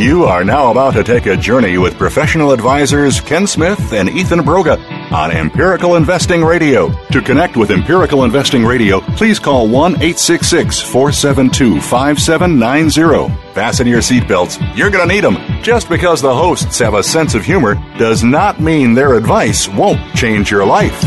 [0.00, 4.38] You are now about to take a journey with professional advisors Ken Smith and Ethan
[4.38, 4.78] Broga
[5.12, 6.88] on Empirical Investing Radio.
[7.08, 13.52] To connect with Empirical Investing Radio, please call 1 866 472 5790.
[13.52, 15.36] Fasten your seatbelts, you're going to need them.
[15.62, 20.00] Just because the hosts have a sense of humor does not mean their advice won't
[20.16, 20.98] change your life.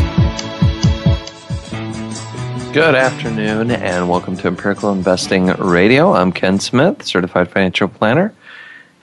[2.71, 6.13] Good afternoon and welcome to Empirical Investing Radio.
[6.13, 8.35] I'm Ken Smith, certified financial planner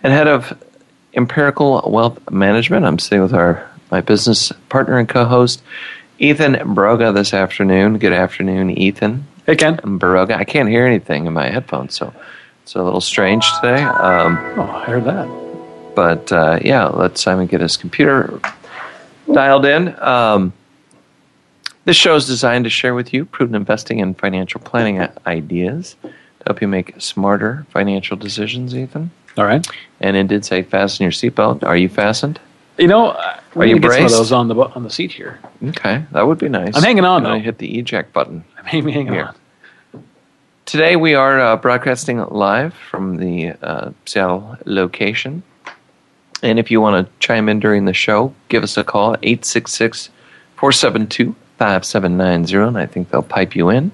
[0.03, 0.57] and head of
[1.15, 2.85] Empirical Wealth Management.
[2.85, 5.63] I'm sitting with our my business partner and co-host
[6.19, 7.99] Ethan Broga this afternoon.
[7.99, 9.27] Good afternoon, Ethan.
[9.47, 9.79] Hey, Ken.
[9.79, 10.35] Broga.
[10.35, 12.15] I can't hear anything in my headphones, so
[12.63, 13.83] it's a little strange today.
[13.83, 15.95] Um, oh, I heard that.
[15.97, 18.41] But uh, yeah, let Simon get his computer
[19.33, 20.01] dialed in.
[20.01, 20.53] Um,
[21.85, 26.13] this show is designed to share with you prudent investing and financial planning ideas to
[26.47, 29.11] help you make smarter financial decisions, Ethan.
[29.37, 29.67] All right.
[30.01, 31.65] And it did say fasten your seatbelt.
[31.65, 32.41] Are you fastened?
[32.79, 33.11] You know,
[33.57, 35.39] are you get some of those on the on the seat here?
[35.63, 36.75] Okay, that would be nice.
[36.75, 37.27] I'm hanging on.
[37.27, 38.43] I hit the eject button.
[38.57, 39.35] I'm hanging here.
[39.95, 40.05] on.
[40.65, 45.43] Today we are uh, broadcasting live from the uh, Seattle location.
[46.43, 50.09] And if you want to chime in during the show, give us a call 866
[50.57, 53.91] 472 5790, and I think they'll pipe you in.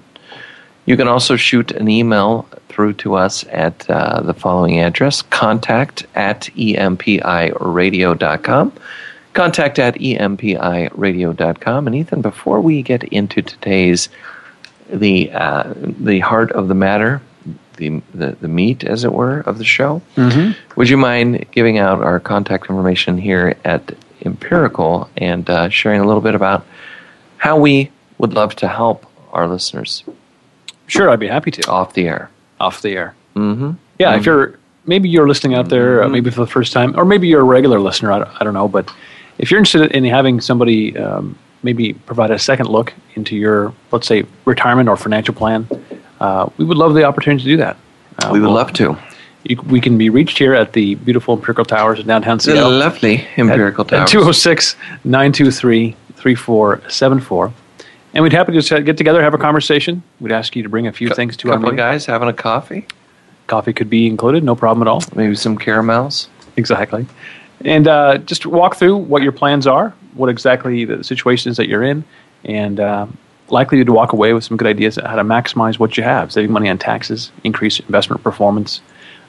[0.87, 6.07] You can also shoot an email through to us at uh, the following address contact
[6.15, 8.71] at empiradio.com.
[9.33, 11.87] Contact at empiradio.com.
[11.87, 14.07] And Ethan, before we get into today's
[14.89, 17.21] the uh, the heart of the matter,
[17.75, 20.53] the, the, the meat, as it were, of the show, mm-hmm.
[20.79, 26.07] would you mind giving out our contact information here at Empirical and uh, sharing a
[26.07, 26.65] little bit about
[27.37, 30.03] how we would love to help our listeners?
[30.87, 31.69] Sure, I'd be happy to.
[31.69, 33.15] Off the air off the air.
[33.35, 33.71] Mm-hmm.
[33.99, 34.19] Yeah, mm-hmm.
[34.19, 36.13] if you're maybe you're listening out there, uh, mm-hmm.
[36.13, 38.11] maybe for the first time, or maybe you're a regular listener.
[38.11, 38.91] I don't, I don't know, but
[39.37, 44.07] if you're interested in having somebody um, maybe provide a second look into your, let's
[44.07, 45.67] say, retirement or financial plan,
[46.19, 47.77] uh, we would love the opportunity to do that.
[48.19, 48.97] Uh, we would love to.
[49.43, 52.71] You, we can be reached here at the beautiful Empirical Towers in downtown Seattle.
[52.71, 54.01] The lovely Empirical at, Towers.
[54.01, 57.53] At 206 923 3474.
[58.17, 60.01] And we'd happy to get together, have a conversation.
[60.19, 61.77] We'd ask you to bring a few things to our meeting.
[61.77, 62.87] Couple guys having a coffee.
[63.45, 65.03] Coffee could be included, no problem at all.
[65.13, 66.27] Maybe some caramels.
[66.55, 67.05] Exactly.
[67.63, 71.69] And uh, just walk through what your plans are, what exactly the situation is that
[71.69, 72.03] you're in,
[72.43, 73.05] and uh,
[73.49, 76.31] likely to walk away with some good ideas on how to maximize what you have,
[76.31, 78.81] saving money on taxes, increase investment performance,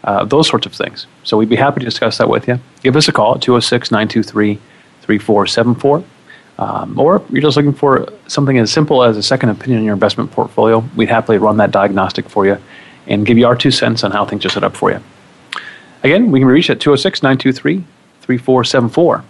[0.04, 1.06] uh, those sorts of things.
[1.24, 2.58] So we'd be happy to discuss that with you.
[2.82, 4.54] Give us a call at 206 923
[5.02, 6.04] 3474.
[6.58, 9.94] Um, or you're just looking for something as simple as a second opinion in your
[9.94, 12.58] investment portfolio, we'd happily run that diagnostic for you
[13.06, 15.00] and give you our two cents on how things are set up for you.
[16.02, 17.84] Again, we can be reached at 206 923
[18.22, 19.24] 3474.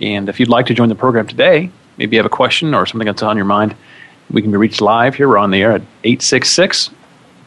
[0.00, 2.84] And if you'd like to join the program today, maybe you have a question or
[2.84, 3.74] something that's on your mind,
[4.30, 5.28] we can be reached live here.
[5.28, 6.90] We're on the air at 866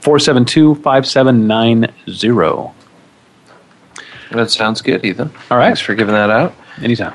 [0.02, 2.74] 472 5790.
[4.32, 5.32] That sounds good, Ethan.
[5.50, 5.68] All right.
[5.68, 6.54] Thanks for giving that out.
[6.82, 7.14] Anytime.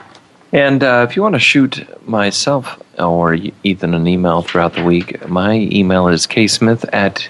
[0.53, 5.29] And uh, if you want to shoot myself or Ethan an email throughout the week,
[5.29, 7.29] my email is ksmith at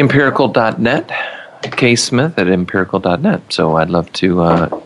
[0.00, 1.08] empirical.net.
[1.62, 3.52] ksmith at empirical.net.
[3.52, 4.80] So I'd love to uh,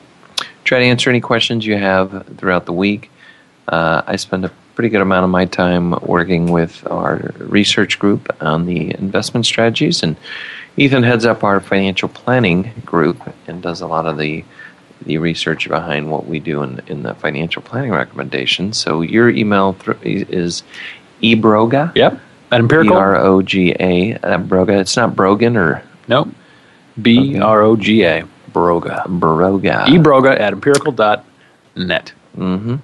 [0.65, 3.11] try to answer any questions you have throughout the week.
[3.67, 8.35] Uh, I spend a pretty good amount of my time working with our research group
[8.43, 10.17] on the investment strategies, and
[10.77, 14.45] Ethan heads up our financial planning group and does a lot of the
[15.03, 18.79] the research behind what we do in, in the financial planning recommendations.
[18.79, 20.63] So your email th- is
[21.23, 21.95] ebroga.
[21.95, 22.21] Yep.
[22.51, 22.95] At Empirical.
[22.95, 24.15] B R O G A.
[24.15, 24.81] Broga.
[24.81, 25.83] It's not Brogan or.
[26.09, 26.29] Nope.
[27.01, 28.27] B R O G A.
[28.53, 29.05] Broga.
[29.07, 29.85] Broga.
[29.85, 32.13] Ebroga at empirical.net.
[32.37, 32.77] Mm-hmm.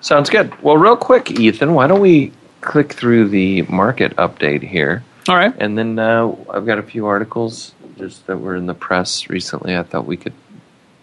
[0.00, 0.62] Sounds good.
[0.62, 5.04] Well, real quick, Ethan, why don't we click through the market update here?
[5.28, 5.54] All right.
[5.58, 9.76] And then uh, I've got a few articles just that were in the press recently.
[9.76, 10.34] I thought we could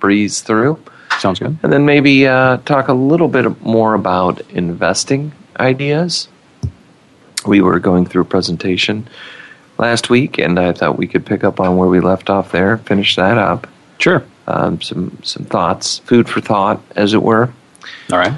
[0.01, 0.77] breeze through.
[1.19, 1.57] Sounds good.
[1.63, 6.27] And then maybe uh, talk a little bit more about investing ideas.
[7.47, 9.07] We were going through a presentation
[9.77, 12.77] last week, and I thought we could pick up on where we left off there,
[12.79, 13.67] finish that up.
[13.99, 14.23] Sure.
[14.47, 17.53] Um, some some thoughts, food for thought, as it were.
[18.11, 18.33] All right.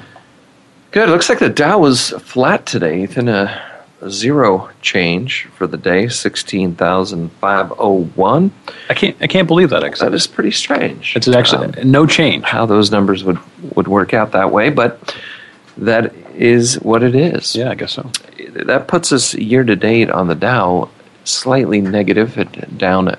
[0.90, 1.08] Good.
[1.08, 3.28] Looks like the Dow was flat today, Ethan.
[3.28, 3.73] A, a
[4.08, 8.52] zero change for the day, sixteen thousand five hundred one.
[8.90, 9.16] I can't.
[9.20, 9.82] I can't believe that.
[9.84, 11.14] Actually, That is pretty strange.
[11.16, 12.44] it's actually Um, no change.
[12.44, 13.38] how those numbers would
[13.74, 15.14] would work out that way, but
[15.78, 17.54] that is what it is.
[17.56, 18.10] Yeah, I guess so.
[18.50, 20.88] That puts us year to date on the Dow
[21.24, 23.18] slightly negative, at down at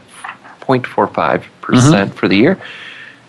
[0.62, 2.60] 0.45 percent for the year.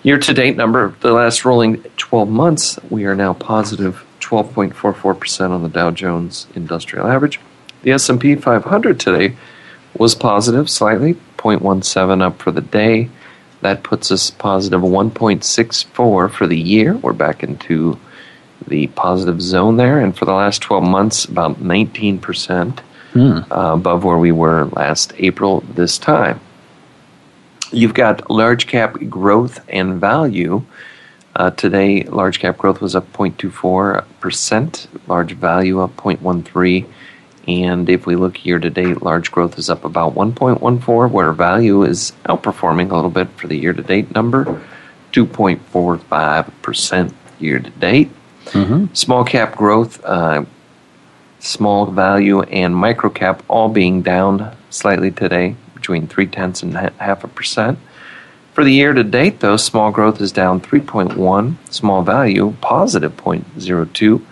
[0.03, 5.53] Year to date number, the last rolling 12 months, we are now positive 12.44 percent
[5.53, 7.39] on the Dow Jones Industrial Average.
[7.83, 9.37] The S&P 500 today
[9.97, 13.09] was positive slightly, 0.17 up for the day.
[13.61, 16.97] That puts us positive 1.64 for the year.
[16.97, 17.99] We're back into
[18.67, 22.81] the positive zone there, and for the last 12 months, about 19%
[23.51, 26.41] uh, above where we were last April this time.
[27.73, 30.65] You've got large cap growth and value.
[31.37, 36.87] Uh, today, large cap growth was up 0.24%, large value up 0.13%.
[37.47, 41.83] and if we look year to date, large growth is up about 1.14, where value
[41.83, 44.63] is outperforming a little bit for the year to date number,
[45.13, 48.09] 2.45% year to date.
[48.95, 50.43] Small cap growth, uh,
[51.39, 57.25] small value, and micro cap all being down slightly today, between three tenths and half
[57.25, 57.79] a percent.
[58.57, 64.25] For the year to date, though, small growth is down 3.1, small value positive 0.02,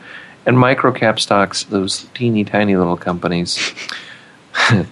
[0.47, 3.75] and micro cap stocks, those teeny tiny little companies,
[4.71, 4.87] down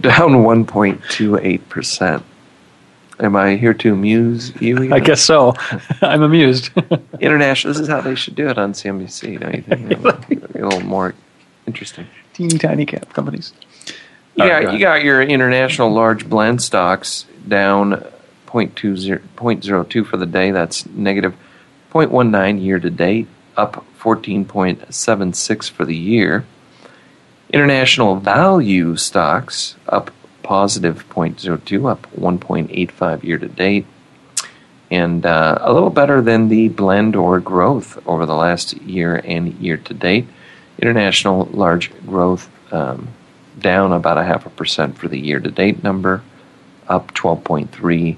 [0.00, 2.22] 1.28 percent.
[3.20, 4.94] Am I here to amuse you?
[4.94, 5.52] I guess so.
[6.00, 6.70] I'm amused.
[7.20, 7.74] International.
[7.74, 9.40] This is how they should do it on CNBC.
[9.40, 9.90] Don't you think?
[9.90, 11.14] You know, a little more
[11.66, 12.06] interesting.
[12.32, 13.52] Teeny tiny cap companies.
[14.36, 18.02] You All right, go you got your international large blend stocks down
[18.54, 20.50] 0.20, 0.02 for the day.
[20.50, 21.34] That's negative
[21.92, 26.44] 0.19 year to date, up 14.76 for the year.
[27.50, 30.10] International value stocks up
[30.42, 33.86] positive 0.02, up 1.85 year to date.
[34.90, 39.54] And uh, a little better than the blend or growth over the last year and
[39.54, 40.26] year to date.
[40.78, 43.08] International large growth um,
[43.58, 46.22] down about a half a percent for the year to date number,
[46.88, 48.16] up 12.3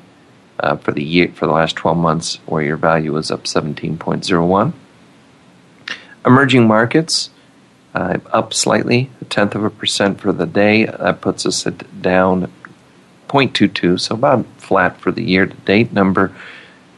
[0.60, 4.72] uh, for the year for the last 12 months, where your value is up 17.01.
[6.24, 7.30] Emerging markets
[7.94, 10.84] uh, up slightly, a tenth of a percent for the day.
[10.86, 12.52] That puts us at down
[13.28, 16.32] 0.22, so about flat for the year to date number.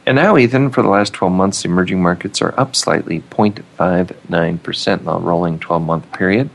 [0.05, 4.97] And now, Ethan, for the last 12 months, the emerging markets are up slightly, 0.59%
[4.97, 6.49] in the rolling 12 month period.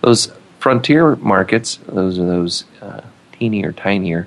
[0.00, 4.26] Those frontier markets, those are those uh, teenier, tinier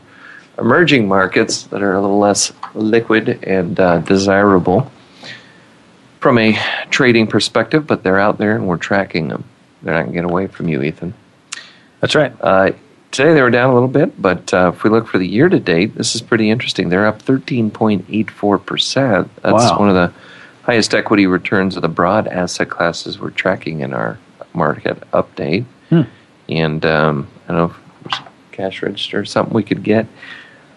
[0.57, 4.91] emerging markets that are a little less liquid and uh, desirable
[6.19, 6.57] from a
[6.89, 9.43] trading perspective, but they're out there and we're tracking them.
[9.81, 11.13] They're not going to get away from you, Ethan.
[11.99, 12.33] That's right.
[12.39, 12.71] Uh,
[13.11, 15.49] today they were down a little bit, but uh, if we look for the year
[15.49, 16.89] to date, this is pretty interesting.
[16.89, 19.29] They're up 13.84%.
[19.41, 19.79] That's Wow.
[19.79, 20.13] one of the
[20.63, 24.17] highest equity returns of the broad asset classes we're tracking in our
[24.53, 25.65] market update.
[26.49, 30.07] And um, I don't know if there's a cash register or something we could get.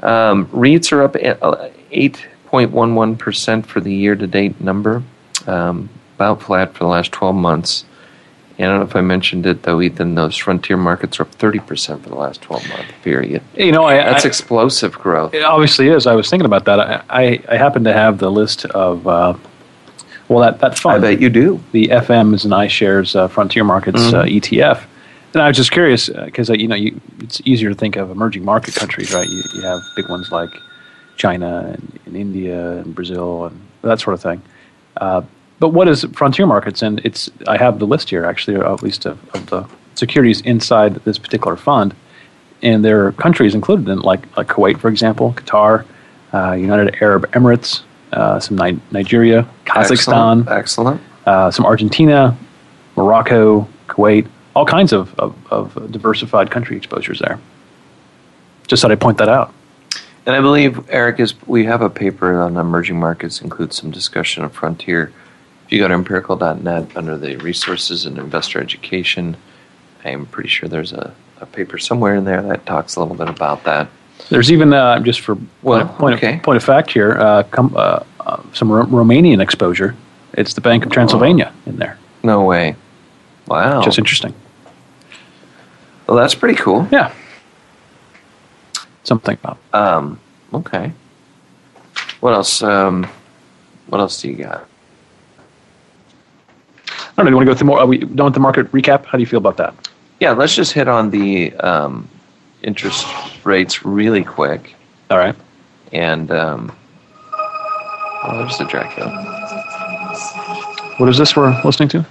[0.06, 5.02] Um, REITs are up uh, 8.11% for the year to date number,
[5.46, 7.84] um, about flat for the last 12 months.
[8.58, 10.14] And I don't know if I mentioned it though, Ethan.
[10.14, 13.42] Those frontier markets are up thirty percent for the last twelve month period.
[13.54, 15.34] You know, I, That's I, explosive growth.
[15.34, 16.06] it obviously is.
[16.06, 16.80] I was thinking about that.
[16.80, 19.34] I, I, I happen to have the list of, uh,
[20.28, 21.62] well, that, that I bet you do.
[21.72, 24.84] the FM is an iShares uh, Frontier Markets uh, ETF.
[25.37, 28.11] And I was just curious because uh, you know you, it's easier to think of
[28.11, 29.28] emerging market countries, right?
[29.28, 30.49] You, you have big ones like
[31.19, 34.40] China and, and India and Brazil and that sort of thing.
[34.97, 35.21] Uh,
[35.59, 36.81] but what is frontier markets?
[36.81, 40.40] And it's I have the list here actually, or at least of, of the securities
[40.40, 41.95] inside this particular fund,
[42.62, 45.85] and there are countries included in like like Kuwait, for example, Qatar,
[46.33, 47.83] uh, United Arab Emirates,
[48.14, 50.49] uh, some Ni- Nigeria, Kazakhstan, Excellent.
[50.49, 51.00] Excellent.
[51.26, 52.35] uh, some Argentina,
[52.97, 57.38] Morocco, Kuwait, all kinds of, of, of diversified country exposures there.
[58.66, 59.52] Just thought I'd point that out.
[60.25, 61.34] And I believe Eric is.
[61.46, 65.12] We have a paper on emerging markets includes some discussion of frontier.
[65.66, 69.36] If you go to empirical.net under the resources and investor education,
[70.04, 73.28] I'm pretty sure there's a, a paper somewhere in there that talks a little bit
[73.28, 73.88] about that.
[74.30, 76.36] There's even uh, just for Well, point, okay.
[76.38, 79.94] of, point of fact here, uh, com- uh, uh, some Ro- Romanian exposure.
[80.32, 81.98] It's the Bank of Transylvania in there.
[82.22, 82.75] No way.
[83.46, 83.82] Wow.
[83.82, 84.34] Just interesting.
[86.06, 86.86] Well, that's pretty cool.
[86.90, 87.12] Yeah.
[89.04, 89.58] Something about.
[89.72, 90.20] Um,
[90.52, 90.92] okay.
[92.20, 92.62] What else?
[92.62, 93.06] Um,
[93.86, 94.66] what else do you got?
[96.88, 97.25] I don't know.
[97.25, 97.78] Do you want to go through more?
[97.80, 99.06] Are we done with the market recap?
[99.06, 99.75] How do you feel about that?
[100.20, 102.08] Yeah, let's just hit on the um,
[102.62, 103.06] interest
[103.44, 104.75] rates really quick.
[105.10, 105.36] All right.
[105.92, 106.76] And um,
[107.32, 109.10] oh, there's the Dracula.
[110.98, 112.04] What is this we're listening to?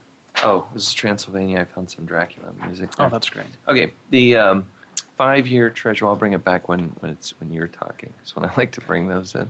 [0.48, 1.62] Oh, this is Transylvania.
[1.62, 2.92] I found some Dracula music.
[3.00, 3.48] Oh, that's great.
[3.68, 4.72] Okay, the um,
[5.16, 6.08] five-year treasury.
[6.08, 8.14] I'll bring it back when, when it's when you're talking.
[8.22, 9.50] It's when I like to bring those in.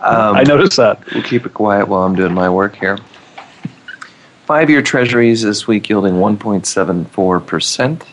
[0.00, 1.04] I noticed that.
[1.12, 2.96] We'll keep it quiet while I'm doing my work here.
[4.46, 8.06] Five-year treasuries this week yielding 1.74 percent.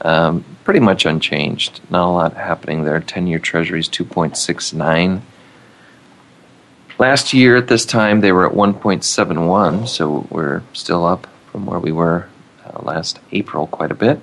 [0.00, 1.82] Um, pretty much unchanged.
[1.90, 3.00] Not a lot happening there.
[3.00, 5.20] Ten-year treasuries 2.69.
[6.98, 11.78] Last year at this time they were at 1.71, so we're still up from where
[11.78, 12.26] we were
[12.64, 14.20] uh, last April quite a bit,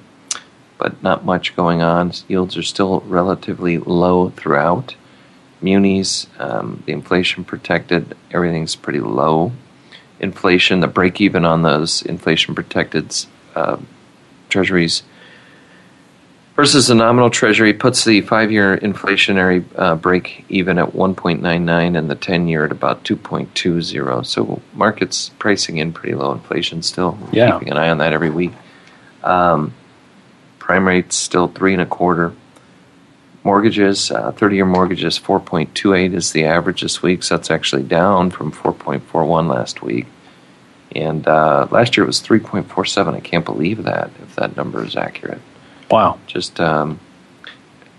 [0.80, 2.12] but not much going on.
[2.28, 4.96] Yields are still relatively low throughout.
[5.62, 9.52] Munis, um, the inflation protected, everything's pretty low.
[10.20, 13.16] Inflation, the break even on those inflation protected
[13.56, 13.78] uh,
[14.50, 15.04] treasuries
[16.60, 22.12] versus the nominal treasury puts the five year inflationary uh, break even at 1.99 and
[22.12, 24.26] the 10 year at about 2.20.
[24.26, 27.18] So markets pricing in pretty low inflation still.
[27.32, 27.54] Yeah.
[27.54, 28.52] Keeping an eye on that every week.
[29.24, 29.74] Um,
[30.58, 32.34] prime rate's still three and a quarter.
[33.46, 37.24] Mortgages, 30 year mortgages, 4.28 is the average this week.
[37.24, 40.08] So that's actually down from 4.41 last week.
[40.94, 43.14] And uh, last year it was 3.47.
[43.14, 45.40] I can't believe that, if that number is accurate
[45.90, 46.20] Wow.
[46.28, 47.00] just um,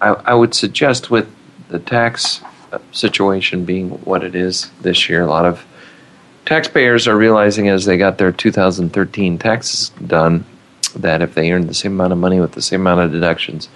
[0.01, 1.29] I, I would suggest with
[1.69, 2.41] the tax
[2.73, 5.65] uh, situation being what it is this year, a lot of
[6.47, 10.45] taxpayers are realizing as they got their 2013 taxes done
[10.97, 13.69] that if they earned the same amount of money with the same amount of deductions,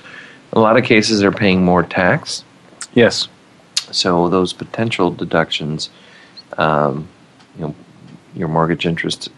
[0.53, 2.45] a lot of cases they're paying more tax.
[2.95, 3.29] Yes.
[3.91, 5.91] So those potential deductions,
[6.59, 7.09] um,
[7.57, 7.75] you know,
[8.35, 9.29] your mortgage interest,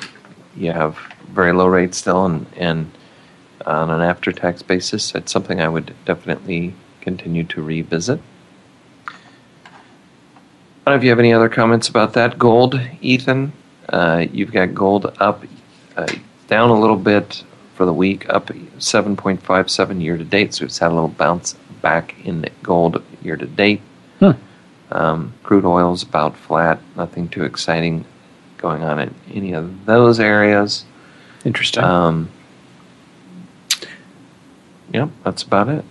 [0.56, 0.98] you have
[1.30, 2.90] very low rates still, and and
[3.66, 8.20] on an after-tax basis, it's something I would definitely continue to revisit.
[9.08, 9.12] I
[10.90, 12.38] don't know if you have any other comments about that.
[12.38, 13.52] Gold, Ethan,
[13.88, 15.42] uh, you've got gold up,
[15.96, 16.06] uh,
[16.46, 17.42] down a little bit
[17.74, 20.54] for the week, up 7.57 year to date.
[20.54, 23.80] So it's had a little bounce back in gold year to date.
[24.20, 24.30] Hmm.
[24.90, 26.80] Um, crude oil is about flat.
[26.96, 28.04] Nothing too exciting
[28.58, 30.84] going on in any of those areas.
[31.44, 31.82] Interesting.
[31.82, 32.30] Um,
[34.92, 35.84] yep, that's about it.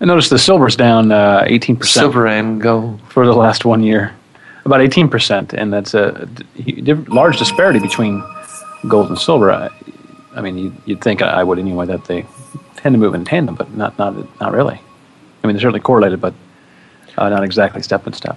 [0.00, 3.00] I noticed the silver's down uh, 18% Silver and gold.
[3.08, 4.14] for the last one year.
[4.66, 5.54] About 18%.
[5.54, 6.28] And that's a
[7.08, 8.22] large disparity between
[8.88, 9.50] gold and silver.
[9.50, 9.70] I,
[10.34, 12.26] I mean, you, you'd think I would anyway that they
[12.76, 14.78] tend to move in tandem, but not, not, not really.
[15.42, 16.34] I mean, they're certainly correlated, but
[17.16, 18.36] uh, not exactly step by step.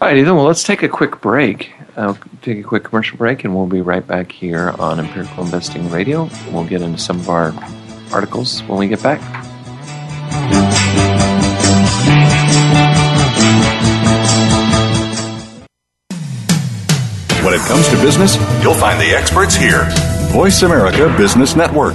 [0.00, 0.34] All right, Ethan.
[0.34, 1.72] Well, let's take a quick break.
[1.96, 5.90] Uh, take a quick commercial break, and we'll be right back here on Empirical Investing
[5.90, 6.30] Radio.
[6.52, 7.52] We'll get into some of our
[8.12, 9.20] articles when we get back.
[17.44, 19.88] When it comes to business, you'll find the experts here.
[20.30, 21.94] Voice America Business Network.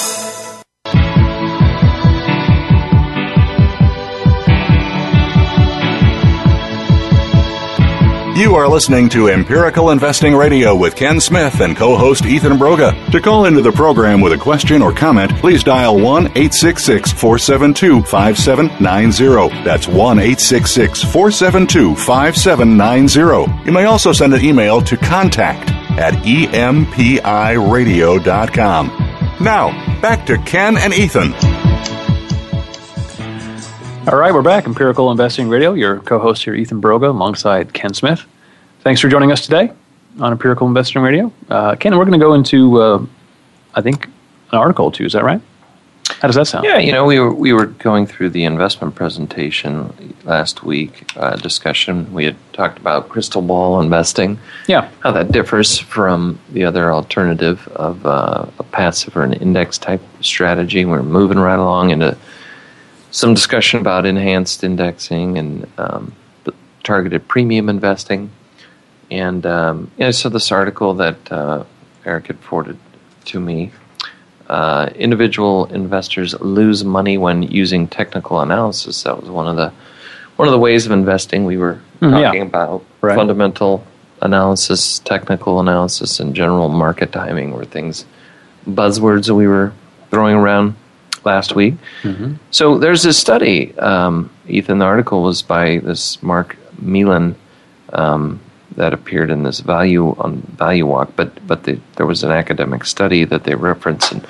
[8.41, 13.11] You are listening to Empirical Investing Radio with Ken Smith and co host Ethan Broga.
[13.11, 18.01] To call into the program with a question or comment, please dial 1 866 472
[18.01, 19.63] 5790.
[19.63, 23.63] That's 1 866 472 5790.
[23.63, 25.69] You may also send an email to contact
[25.99, 26.87] at empiradio.com.
[29.39, 31.50] Now, back to Ken and Ethan.
[34.07, 34.65] All right, we're back.
[34.65, 35.73] Empirical Investing Radio.
[35.73, 38.25] Your co-host here, Ethan Broga, alongside Ken Smith.
[38.79, 39.71] Thanks for joining us today
[40.19, 41.31] on Empirical Investing Radio.
[41.47, 43.05] Uh, Ken, we're going to go into, uh,
[43.75, 45.05] I think, an article or two.
[45.05, 45.39] Is that right?
[46.19, 46.65] How does that sound?
[46.65, 51.35] Yeah, you know, we were we were going through the investment presentation last week uh,
[51.35, 52.11] discussion.
[52.11, 54.39] We had talked about crystal ball investing.
[54.67, 54.89] Yeah.
[55.01, 60.01] How that differs from the other alternative of uh, a passive or an index type
[60.21, 60.85] strategy.
[60.85, 62.17] We're moving right along into
[63.11, 66.15] some discussion about enhanced indexing and um,
[66.83, 68.31] targeted premium investing.
[69.09, 71.65] And um, yeah, so this article that uh,
[72.05, 72.77] Eric had forwarded
[73.25, 73.71] to me,
[74.47, 79.03] uh, individual investors lose money when using technical analysis.
[79.03, 79.71] That was one of the
[80.37, 82.25] one of the ways of investing we were Mm, yeah.
[82.25, 82.83] talking about.
[83.01, 83.15] Right.
[83.15, 83.85] Fundamental
[84.23, 88.05] analysis, technical analysis, and general market timing were things
[88.67, 89.71] buzzwords that we were
[90.09, 90.75] throwing around
[91.23, 91.75] last week.
[92.51, 94.79] So there's this study, um, Ethan.
[94.79, 97.35] The article was by this Mark Melin
[97.93, 98.39] um,
[98.77, 102.85] that appeared in this value on Value Walk, but but the, there was an academic
[102.85, 104.25] study that they referenced, and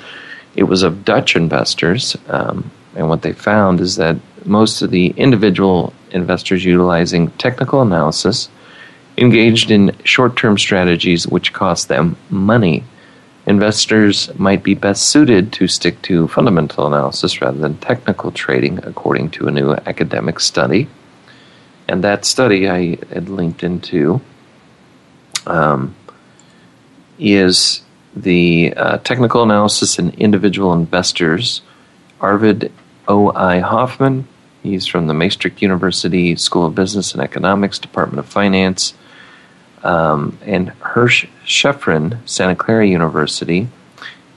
[0.56, 2.16] it was of Dutch investors.
[2.28, 8.48] Um, and what they found is that most of the individual investors utilizing technical analysis
[9.16, 12.84] engaged in short-term strategies which cost them money.
[13.46, 19.30] Investors might be best suited to stick to fundamental analysis rather than technical trading, according
[19.30, 20.88] to a new academic study.
[21.88, 24.20] And that study I had linked into
[25.46, 25.96] um,
[27.18, 27.82] is
[28.14, 31.62] the uh, technical analysis in individual investors.
[32.20, 32.70] Arvid
[33.08, 33.58] O.I.
[33.58, 34.28] Hoffmann,
[34.62, 38.94] he's from the Maastricht University School of Business and Economics, Department of Finance
[39.84, 43.68] um, and Hersh Shefrin, Santa Clara University.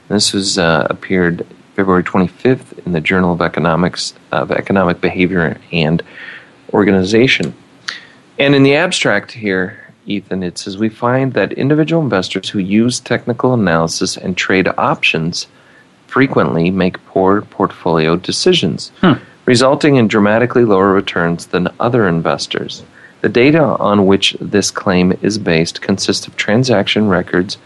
[0.08, 6.02] This was uh, appeared February 25th in the Journal of Economics of Economic Behavior and
[6.72, 7.54] Organization.
[8.38, 13.00] And in the abstract here, Ethan, it says we find that individual investors who use
[13.00, 15.46] technical analysis and trade options
[16.06, 18.92] frequently make poor portfolio decisions,
[19.44, 22.84] resulting in dramatically lower returns than other investors.
[23.22, 27.58] The data on which this claim is based consists of transaction records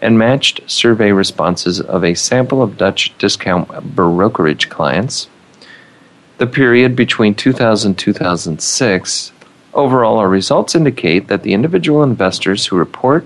[0.00, 5.28] and matched survey responses of a sample of Dutch discount brokerage clients.
[6.38, 9.32] The period between 2000 and 2006,
[9.74, 13.24] overall, our results indicate that the individual investors who report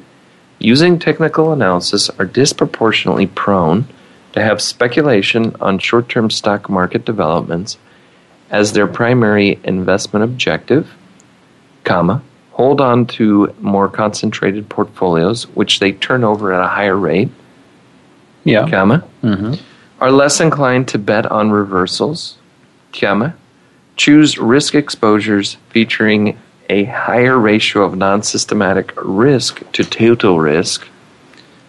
[0.58, 3.86] using technical analysis are disproportionately prone
[4.32, 7.76] to have speculation on short term stock market developments
[8.50, 10.94] as their primary investment objective
[11.84, 17.30] comma, hold on to more concentrated portfolios, which they turn over at a higher rate,
[18.44, 18.68] Yeah.
[18.68, 19.54] comma, mm-hmm.
[20.00, 22.36] are less inclined to bet on reversals,
[22.92, 23.34] comma,
[23.96, 30.86] choose risk exposures featuring a higher ratio of non-systematic risk to total risk.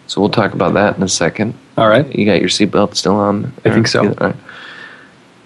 [0.06, 1.54] So we'll talk about that in a second.
[1.76, 2.06] All right.
[2.14, 3.52] You got your seatbelt still on?
[3.64, 4.04] I think so.
[4.04, 4.36] Yeah, all right.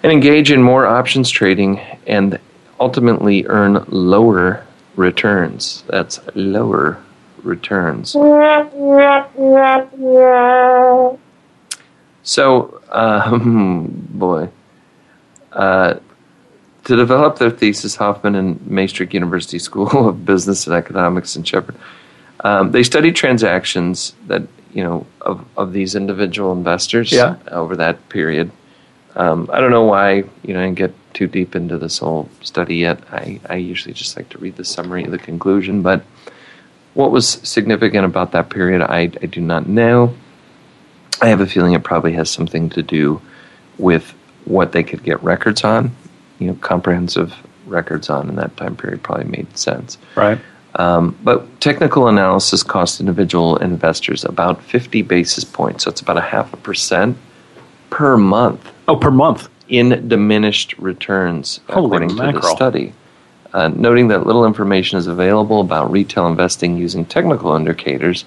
[0.03, 2.39] And engage in more options trading and
[2.79, 4.65] ultimately earn lower
[4.95, 5.83] returns.
[5.87, 6.97] That's lower
[7.43, 8.13] returns.
[12.23, 14.49] So, um, boy.
[15.51, 15.99] Uh,
[16.85, 21.75] to develop their thesis, Hoffmann and Maastricht University School of Business and Economics in Shepherd,
[22.43, 27.35] um, they studied transactions that you know of, of these individual investors Yeah.
[27.51, 28.51] over that period.
[29.15, 32.29] Um, I don't know why you know I didn't get too deep into this whole
[32.41, 32.99] study yet.
[33.11, 35.81] I, I usually just like to read the summary, the conclusion.
[35.81, 36.03] But
[36.93, 40.15] what was significant about that period, I, I do not know.
[41.21, 43.21] I have a feeling it probably has something to do
[43.77, 44.13] with
[44.45, 45.95] what they could get records on.
[46.39, 49.97] You know, comprehensive records on in that time period probably made sense.
[50.15, 50.39] Right.
[50.75, 56.21] Um, but technical analysis cost individual investors about 50 basis points, so it's about a
[56.21, 57.17] half a percent
[57.89, 59.49] per month Oh, per month.
[59.69, 62.93] In diminished returns, Holy according to the study.
[63.53, 68.25] Uh, noting that little information is available about retail investing using technical indicators,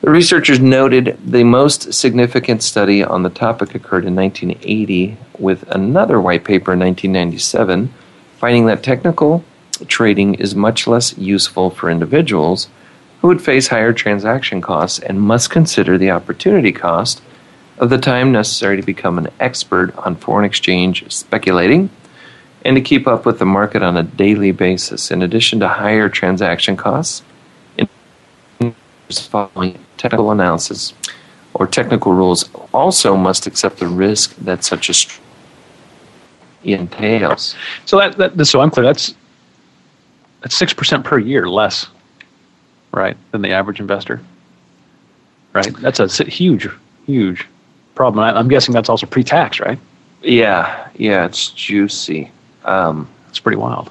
[0.00, 6.20] the researchers noted the most significant study on the topic occurred in 1980 with another
[6.20, 7.94] white paper in 1997,
[8.38, 9.44] finding that technical
[9.86, 12.68] trading is much less useful for individuals
[13.20, 17.22] who would face higher transaction costs and must consider the opportunity cost
[17.82, 21.90] of the time necessary to become an expert on foreign exchange speculating
[22.64, 25.10] and to keep up with the market on a daily basis.
[25.10, 27.24] In addition to higher transaction costs,
[29.10, 30.94] following technical analysis
[31.54, 34.94] or technical rules also must accept the risk that such a
[36.62, 37.56] entails.
[37.84, 38.86] So that, that so I'm clear.
[38.86, 39.12] That's
[40.40, 41.88] that's six percent per year less,
[42.92, 44.20] right, than the average investor.
[45.52, 45.74] Right.
[45.78, 46.68] That's a huge,
[47.06, 47.44] huge
[47.94, 48.24] problem.
[48.24, 49.78] I'm guessing that's also pre-tax, right?
[50.22, 52.30] Yeah, yeah, it's juicy.
[52.64, 53.90] Um, It's pretty wild.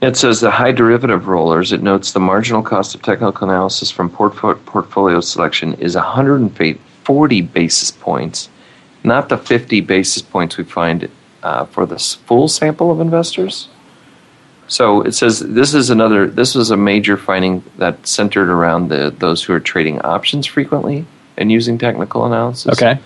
[0.00, 1.72] It says the high derivative rollers.
[1.72, 7.90] It notes the marginal cost of technical analysis from portfo- portfolio selection is 140 basis
[7.92, 8.48] points,
[9.04, 11.08] not the 50 basis points we find
[11.42, 13.68] uh, for the full sample of investors.
[14.66, 16.26] So it says this is another.
[16.26, 21.04] This was a major finding that centered around the those who are trading options frequently
[21.36, 22.72] and using technical analysis.
[22.80, 23.00] Okay.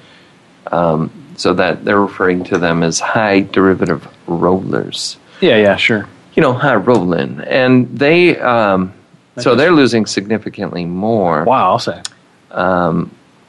[1.39, 5.19] So that they're referring to them as high derivative rollers.
[5.43, 5.59] Yeah.
[5.59, 5.77] Yeah.
[5.77, 6.09] Sure.
[6.35, 8.93] you know, high rolling, and they um,
[9.39, 11.73] so they're losing significantly more Wow.
[11.73, 12.01] I'll say.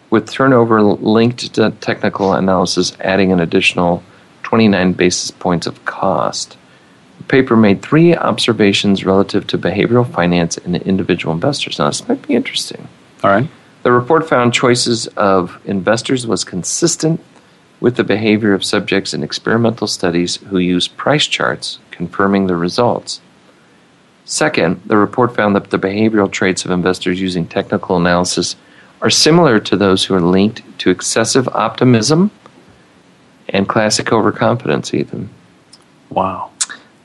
[0.10, 4.04] with turnover linked to technical analysis, adding an additional
[4.44, 6.58] 29 basis points of cost.
[7.20, 11.80] The paper made three observations relative to behavioral finance and individual investors.
[11.80, 12.88] Now, this might be interesting.
[13.24, 13.50] All right.
[13.88, 17.24] The report found choices of investors was consistent
[17.80, 23.22] with the behavior of subjects in experimental studies who used price charts, confirming the results.
[24.26, 28.58] Second, the report found that the behavioral traits of investors using technical analysis
[29.02, 32.30] are similar to those who are linked to excessive optimism
[33.48, 35.30] and classic overconfidence, Ethan.
[36.10, 36.52] Wow.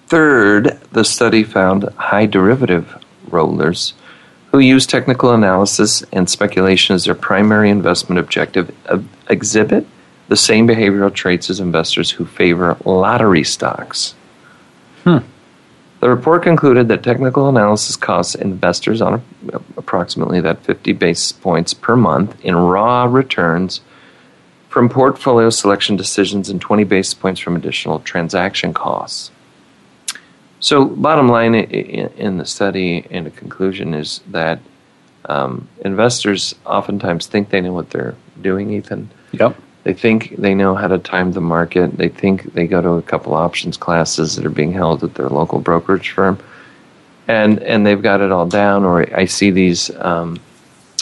[0.09, 3.95] Third, the study found high derivative rollers
[4.53, 9.87] who use technical analysis and speculation as their primary investment objective uh, exhibit
[10.29, 14.15] the same behavioral traits as investors who favor lottery stocks.
[16.01, 19.23] The report concluded that technical analysis costs investors on
[19.77, 23.81] approximately that 50 basis points per month in raw returns
[24.69, 29.31] from portfolio selection decisions and 20 basis points from additional transaction costs.
[30.63, 34.61] So, bottom line in the study and the conclusion is that
[35.25, 39.11] um, investors oftentimes think they know what they're doing, Ethan.
[39.33, 39.57] Yep.
[39.83, 41.97] They think they know how to time the market.
[41.99, 45.29] They think they go to a couple options classes that are being held at their
[45.29, 46.39] local brokerage firm,
[47.27, 48.85] and and they've got it all down.
[48.85, 50.39] Or I see these um,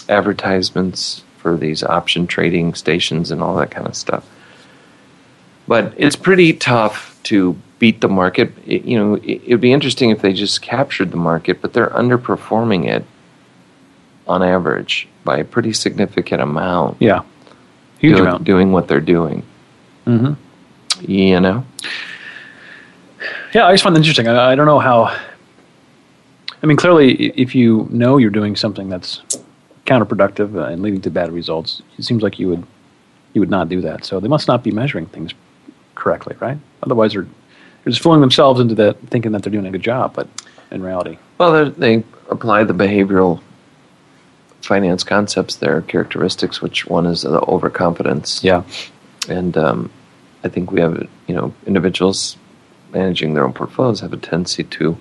[0.08, 4.26] advertisements for these option trading stations and all that kind of stuff.
[5.68, 8.52] But it's pretty tough to beat the market.
[8.66, 11.90] It, you know, it would be interesting if they just captured the market, but they're
[11.90, 13.04] underperforming it
[14.28, 17.22] on average by a pretty significant amount Yeah.
[17.98, 18.44] Huge do- amount.
[18.44, 19.42] doing what they're doing.
[20.04, 20.34] hmm
[21.00, 21.64] You know,
[23.52, 24.28] Yeah, I just find it interesting.
[24.28, 25.04] I, I don't know how.
[26.62, 29.22] I mean, clearly, if you know you're doing something that's
[29.86, 32.64] counterproductive and leading to bad results, it seems like you would
[33.32, 34.04] you would not do that.
[34.04, 35.32] So they must not be measuring things
[35.94, 36.58] correctly, right?
[36.82, 37.26] Otherwise, they're
[37.84, 40.28] they're just fooling themselves into that thinking that they're doing a good job, but
[40.70, 43.40] in reality, well, they're- apply the behavioral
[44.62, 46.60] finance concepts, their characteristics.
[46.62, 48.44] Which one is the overconfidence?
[48.44, 48.62] yeah,
[49.28, 49.90] and um,
[50.44, 52.36] I think we have you know individuals
[52.92, 54.96] managing their own portfolios have a tendency to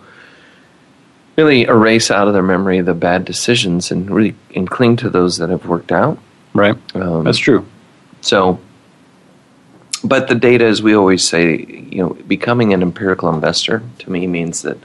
[1.38, 5.38] really erase out of their memory the bad decisions and really and cling to those
[5.38, 6.18] that have worked out.
[6.54, 6.76] right.
[6.96, 7.66] Um, That's true.
[8.22, 8.60] So,
[10.04, 14.28] but the data, as we always say, you know, becoming an empirical investor to me
[14.28, 14.78] means that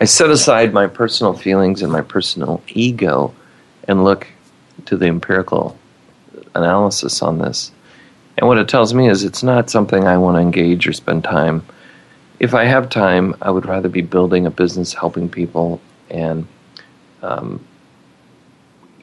[0.00, 3.34] I set aside my personal feelings and my personal ego
[3.88, 4.26] and look
[4.86, 5.78] to the empirical
[6.54, 7.70] analysis on this.
[8.38, 11.24] And what it tells me is it's not something I want to engage or spend
[11.24, 11.64] time.
[12.38, 16.46] If I have time, I would rather be building a business, helping people, and
[17.22, 17.64] um,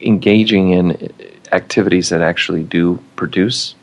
[0.00, 1.12] engaging in
[1.52, 3.74] activities that actually do produce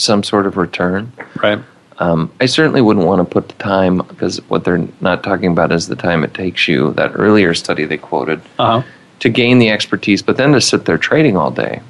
[0.00, 1.12] some sort of return.
[1.42, 1.58] Right.
[1.98, 5.70] Um, I certainly wouldn't want to put the time because what they're not talking about
[5.70, 6.92] is the time it takes you.
[6.94, 8.88] That earlier study they quoted Uh huh.
[9.20, 11.82] to gain the expertise, but then to sit there trading all day.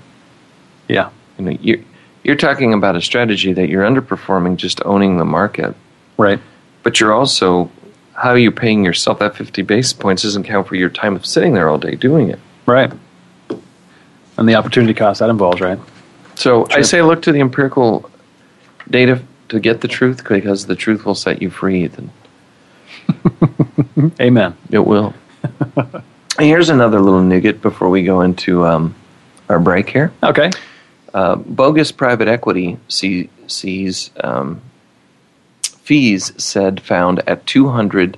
[0.89, 1.11] Yeah.
[1.39, 1.79] You know, you're,
[2.25, 5.75] you're talking about a strategy that you're underperforming just owning the market,
[6.19, 6.41] Right.
[6.83, 7.71] but you're also
[8.15, 11.25] how are you're paying yourself that 50 basis points doesn't count for your time of
[11.25, 12.39] sitting there all day doing it.
[12.67, 12.93] Right.
[14.37, 15.79] And the opportunity cost that involves, right?
[16.41, 18.11] So I say look to the empirical
[18.89, 21.87] data to get the truth because the truth will set you free.
[21.87, 22.11] Then
[24.21, 24.57] Amen.
[24.71, 25.13] it will.
[25.43, 26.03] And
[26.39, 28.95] Here's another little nugget before we go into um,
[29.51, 30.15] our break here.
[30.23, 30.51] Okay.
[31.13, 34.63] Uh, bogus private equity see, sees um,
[35.61, 38.17] fees said found at 200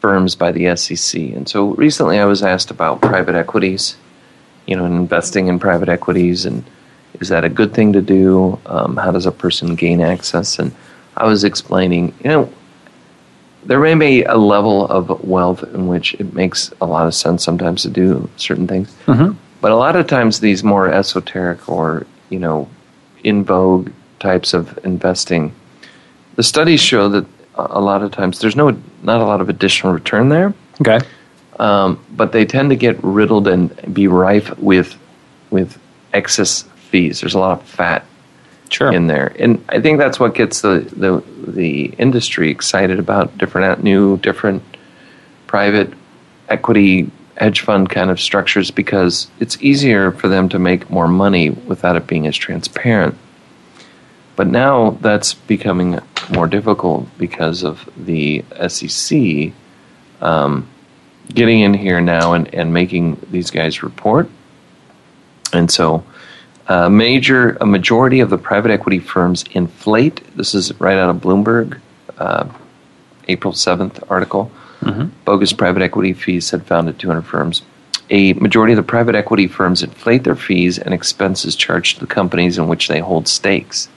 [0.00, 1.20] firms by the SEC.
[1.20, 3.98] And so recently I was asked about private equities,
[4.64, 6.64] you know, and investing in private equities, and
[7.20, 8.58] is that a good thing to do?
[8.66, 10.58] Um, how does a person gain access?
[10.58, 10.72] And
[11.16, 12.52] I was explaining, you know,
[13.64, 17.44] there may be a level of wealth in which it makes a lot of sense
[17.44, 18.90] sometimes to do certain things.
[19.06, 19.36] Mhm.
[19.60, 22.68] But a lot of times, these more esoteric or you know,
[23.24, 25.52] in vogue types of investing,
[26.36, 27.26] the studies show that
[27.58, 31.00] a a lot of times there's no not a lot of additional return there, Okay.
[31.58, 34.96] um, but they tend to get riddled and be rife with
[35.50, 35.76] with
[36.14, 37.20] excess fees.
[37.20, 38.04] There's a lot of fat
[38.68, 38.92] Sure.
[38.92, 43.82] in there, and I think that's what gets the the the industry excited about different
[43.82, 44.62] new different
[45.48, 45.92] private
[46.48, 51.50] equity hedge fund kind of structures because it's easier for them to make more money
[51.50, 53.16] without it being as transparent.
[54.36, 55.98] But now that's becoming
[56.30, 59.52] more difficult because of the SEC
[60.20, 60.68] um,
[61.32, 64.28] getting in here now and, and making these guys report.
[65.52, 66.04] And so
[66.70, 70.22] a major, a majority of the private equity firms inflate.
[70.36, 71.80] This is right out of Bloomberg,
[72.16, 72.48] uh,
[73.26, 74.52] April seventh article.
[75.24, 77.62] Bogus private equity fees had found at 200 firms.
[78.08, 82.14] A majority of the private equity firms inflate their fees and expenses charged to the
[82.14, 83.88] companies in which they hold stakes.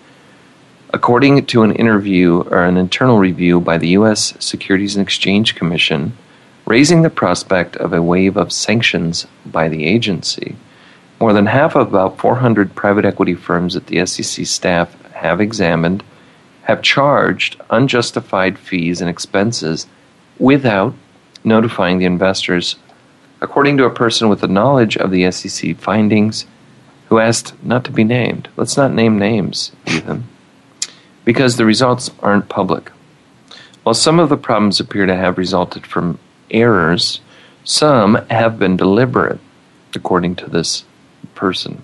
[0.92, 4.34] According to an interview or an internal review by the U.S.
[4.40, 6.18] Securities and Exchange Commission,
[6.66, 10.56] raising the prospect of a wave of sanctions by the agency.
[11.24, 16.04] More than half of about 400 private equity firms that the SEC staff have examined
[16.64, 19.88] have charged unjustified fees and expenses
[20.38, 20.94] without
[21.42, 22.76] notifying the investors,
[23.40, 26.46] according to a person with the knowledge of the SEC findings
[27.08, 28.50] who asked not to be named.
[28.58, 30.26] Let's not name names, Ethan,
[31.24, 32.92] because the results aren't public.
[33.84, 36.20] While some of the problems appear to have resulted from
[36.52, 37.22] errors,
[37.64, 39.40] some have been deliberate,
[39.96, 40.84] according to this
[41.36, 41.82] person.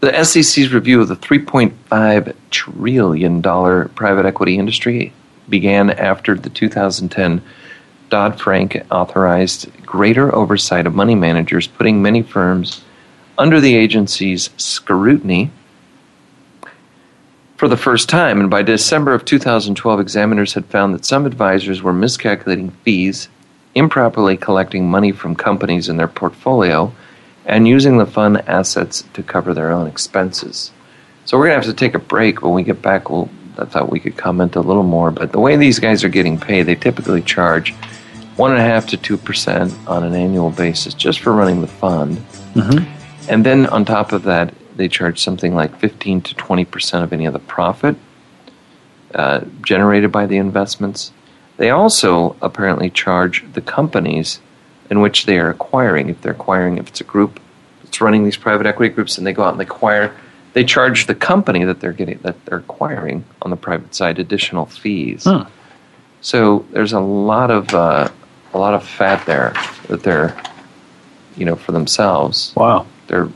[0.00, 5.12] The SEC's review of the $3.5 trillion private equity industry
[5.48, 7.42] began after the 2010
[8.08, 12.82] Dodd Frank authorized greater oversight of money managers, putting many firms
[13.38, 15.50] under the agency's scrutiny
[17.56, 18.38] for the first time.
[18.38, 23.28] And by December of 2012, examiners had found that some advisors were miscalculating fees,
[23.74, 26.92] improperly collecting money from companies in their portfolio,
[27.46, 30.72] and using the fund assets to cover their own expenses.
[31.24, 32.42] So we're going to have to take a break.
[32.42, 35.10] When we get back, we'll, I thought we could comment a little more.
[35.10, 37.72] But the way these guys are getting paid, they typically charge
[38.36, 41.66] one and a half to two percent on an annual basis just for running the
[41.66, 42.18] fund.
[43.28, 47.12] And then on top of that, they charge something like 15 to 20 percent of
[47.12, 47.96] any of the profit
[49.14, 51.12] uh, generated by the investments.
[51.56, 54.40] They also apparently charge the companies
[54.90, 56.08] in which they are acquiring.
[56.08, 57.40] If they're acquiring, if it's a group
[57.82, 60.14] that's running these private equity groups, and they go out and they acquire,
[60.52, 64.66] they charge the company that they're getting that they're acquiring on the private side additional
[64.66, 65.24] fees.
[65.24, 65.42] Hmm.
[66.20, 68.08] So there's a lot of uh,
[68.54, 69.52] a lot of fat there
[69.88, 70.36] that they're,
[71.36, 72.86] you know, for themselves Wow.
[73.08, 73.28] they're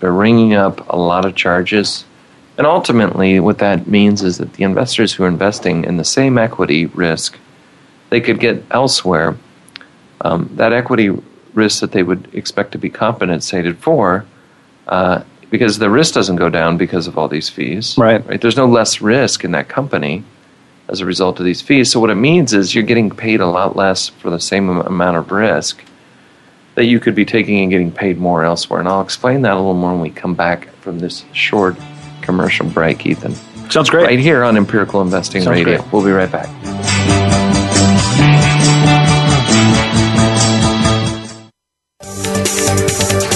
[0.00, 2.04] they're ringing up a lot of charges
[2.56, 6.38] and ultimately what that means is that the investors who are investing in the same
[6.38, 7.36] equity risk
[8.10, 9.36] they could get elsewhere
[10.20, 11.10] um, that equity
[11.54, 14.24] risk that they would expect to be compensated for
[14.86, 18.24] uh, because the risk doesn't go down because of all these fees Right.
[18.26, 20.22] right there's no less risk in that company
[20.88, 23.46] as a result of these fees so what it means is you're getting paid a
[23.46, 25.82] lot less for the same amount of risk
[26.74, 28.78] that you could be taking and getting paid more elsewhere.
[28.78, 31.76] And I'll explain that a little more when we come back from this short
[32.22, 33.34] commercial break, Ethan.
[33.68, 34.04] Sounds great.
[34.06, 35.78] Right here on Empirical Investing Sounds Radio.
[35.78, 35.92] great.
[35.92, 37.37] We'll be right back.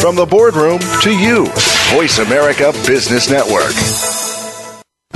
[0.03, 1.47] From the boardroom to you,
[1.95, 3.73] Voice America Business Network.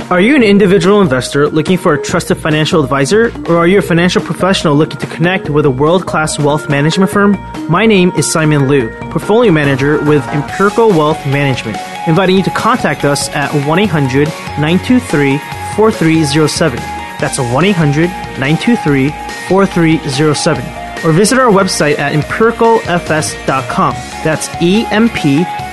[0.09, 3.81] Are you an individual investor looking for a trusted financial advisor, or are you a
[3.81, 7.33] financial professional looking to connect with a world class wealth management firm?
[7.69, 13.03] My name is Simon Liu, portfolio manager with Empirical Wealth Management, inviting you to contact
[13.03, 15.37] us at 1 800 923
[15.75, 16.77] 4307.
[17.19, 18.07] That's 1 800
[18.39, 19.09] 923
[19.49, 20.86] 4307.
[21.05, 23.93] Or visit our website at empiricalfs.com.
[24.23, 25.45] That's E M P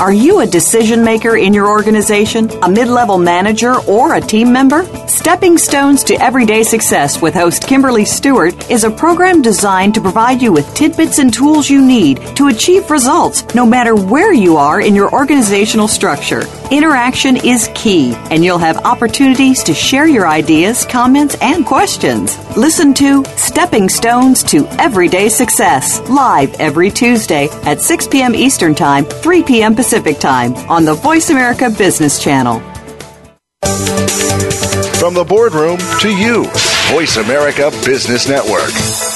[0.00, 4.52] Are you a decision maker in your organization, a mid level manager, or a team
[4.52, 4.84] member?
[5.06, 10.42] Stepping Stones to Everyday Success with host Kimberly Stewart is a program designed to provide
[10.42, 14.80] you with tidbits and tools you need to achieve results no matter where you are
[14.80, 16.42] in your organizational structure.
[16.72, 22.36] Interaction is key, and you'll have opportunities to share your ideas, comments, and questions.
[22.56, 28.34] Listen to Stepping Stones to Everyday Success live every Tuesday at 6 p.m.
[28.34, 29.74] Eastern Time, 3 p.m.
[29.74, 29.83] Pacific
[30.18, 32.58] Time on the Voice America Business Channel.
[34.98, 36.44] From the boardroom to you,
[36.90, 39.13] Voice America Business Network.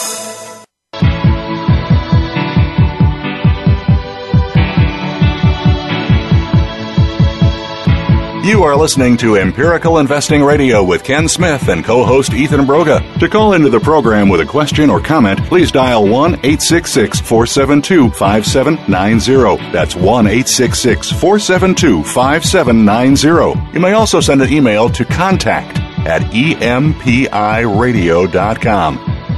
[8.48, 13.18] You are listening to Empirical Investing Radio with Ken Smith and co host Ethan Broga.
[13.18, 18.08] To call into the program with a question or comment, please dial 1 866 472
[18.08, 19.70] 5790.
[19.70, 23.74] That's 1 866 472 5790.
[23.74, 26.94] You may also send an email to contact at empiradio.com.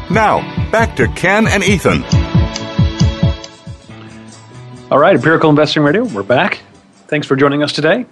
[0.08, 2.04] Now, back to Ken and Ethan.
[4.88, 6.60] All right, Empirical Investing Radio, we're back.
[7.08, 8.06] Thanks for joining us today.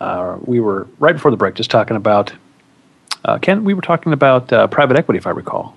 [0.00, 2.32] Uh, we were right before the break just talking about
[3.24, 3.64] uh, Ken.
[3.64, 5.76] We were talking about uh, private equity, if I recall,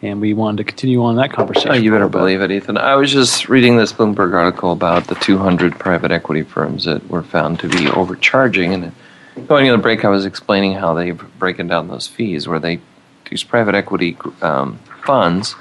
[0.00, 1.70] and we wanted to continue on that conversation.
[1.72, 2.76] Oh, you better believe it, Ethan.
[2.78, 7.22] I was just reading this Bloomberg article about the 200 private equity firms that were
[7.24, 8.74] found to be overcharging.
[8.74, 8.92] And
[9.48, 12.80] going into the break, I was explaining how they've broken down those fees, where they
[13.28, 15.56] these private equity um, funds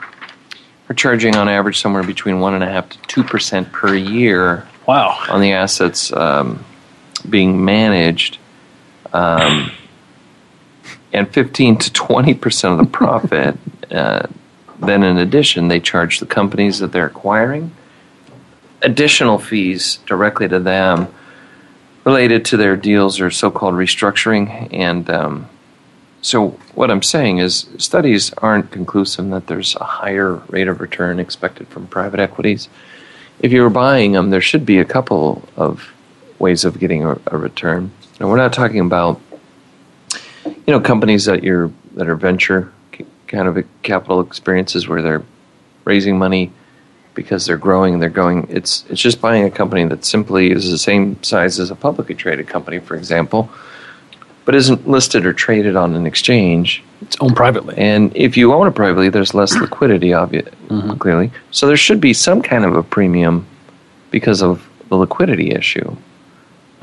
[0.89, 4.67] are charging on average somewhere between one and a half to two percent per year
[4.87, 5.17] Wow.
[5.29, 6.65] on the assets um,
[7.21, 8.37] being managed,
[9.13, 9.71] um,
[11.13, 13.57] and 15 to 20 percent of the profit.
[13.91, 14.27] uh,
[14.79, 17.71] then, in addition, they charge the companies that they're acquiring
[18.83, 21.07] additional fees directly to them
[22.03, 24.73] related to their deals or so-called restructuring.
[24.73, 25.49] And um,
[26.23, 31.19] so, what I'm saying is, studies aren't conclusive that there's a higher rate of return
[31.19, 32.69] expected from private equities
[33.41, 35.90] if you were buying them, there should be a couple of
[36.41, 37.91] ways of getting a, a return.
[38.19, 39.21] And we're not talking about,
[40.45, 42.73] you know, companies that you're that are venture
[43.27, 45.23] kind of capital experiences where they're
[45.85, 46.51] raising money
[47.13, 48.47] because they're growing and they're going.
[48.49, 52.15] It's it's just buying a company that simply is the same size as a publicly
[52.15, 53.49] traded company, for example,
[54.45, 56.83] but isn't listed or traded on an exchange.
[57.01, 57.75] It's owned privately.
[57.77, 60.97] And if you own it privately, there's less liquidity, obvi- mm-hmm.
[60.97, 61.31] clearly.
[61.51, 63.45] So there should be some kind of a premium
[64.11, 65.95] because of the liquidity issue.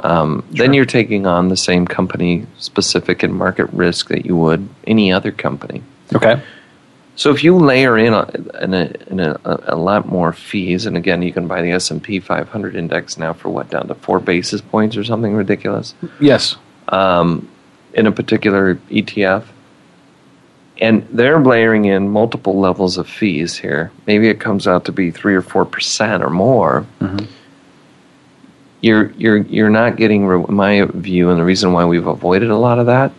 [0.04, 4.68] Um, Then you're taking on the same company specific and market risk that you would
[4.86, 5.82] any other company.
[6.14, 6.40] Okay.
[7.16, 8.30] So if you layer in a,
[8.62, 11.90] in a, in a, a lot more fees, and again, you can buy the S
[11.90, 15.94] and P 500 index now for what down to four basis points or something ridiculous
[16.20, 16.54] Yes.
[16.88, 17.48] um,
[17.92, 19.46] in a particular ETF.
[20.80, 23.90] And they're layering in multiple levels of fees here.
[24.06, 26.86] Maybe it comes out to be three or four percent or more.
[28.80, 32.56] You're you're you're not getting, re- my view, and the reason why we've avoided a
[32.56, 33.12] lot of that,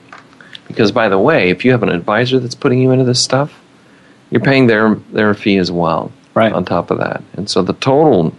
[0.68, 3.60] because by the way, if you have an advisor that's putting you into this stuff,
[4.32, 6.54] you're paying their their fee as well, Right.
[6.54, 8.34] On top of that, and so the total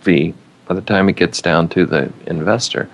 [0.00, 0.34] fee
[0.66, 2.90] by the time it gets down to the investor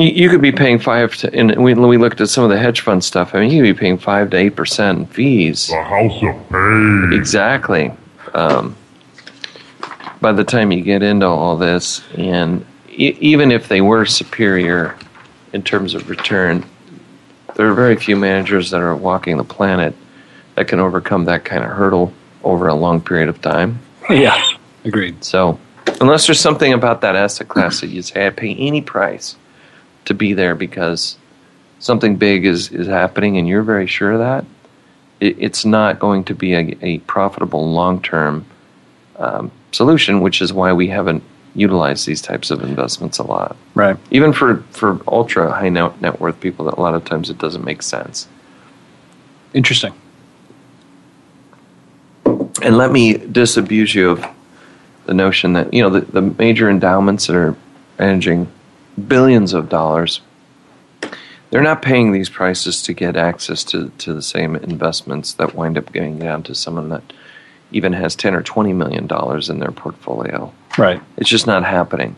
[0.00, 2.58] you, you could be paying five to, and we, we looked at some of the
[2.58, 3.34] hedge fund stuff.
[3.34, 5.68] I mean, you could be paying five to eight percent fees.
[5.68, 7.10] The House of Pain.
[7.12, 7.92] Exactly.
[8.34, 8.76] Um,
[10.20, 14.96] by the time you get into all this, and e- even if they were superior
[15.52, 16.64] in terms of return.
[17.56, 19.94] There are very few managers that are walking the planet
[20.54, 22.12] that can overcome that kind of hurdle
[22.42, 23.80] over a long period of time.
[24.08, 24.42] Yeah,
[24.84, 25.24] agreed.
[25.24, 25.58] So,
[26.00, 29.36] unless there's something about that asset class that you say, I'd pay any price
[30.06, 31.16] to be there because
[31.78, 34.44] something big is, is happening and you're very sure of that,
[35.20, 38.46] it, it's not going to be a, a profitable long term
[39.16, 41.22] um, solution, which is why we haven't
[41.54, 43.56] utilized these types of investments a lot.
[43.74, 43.96] Right.
[44.10, 47.38] Even for, for ultra high net, net worth people, that a lot of times it
[47.38, 48.28] doesn't make sense.
[49.52, 49.92] Interesting.
[52.62, 54.24] And let me disabuse you of
[55.06, 57.56] the notion that, you know, the, the major endowments that are
[57.98, 58.50] managing
[59.08, 60.20] billions of dollars,
[61.50, 65.76] they're not paying these prices to get access to, to the same investments that wind
[65.78, 67.02] up getting down to someone that
[67.72, 70.52] even has 10 or 20 million dollars in their portfolio.
[70.78, 71.00] Right.
[71.16, 72.16] It's just not happening.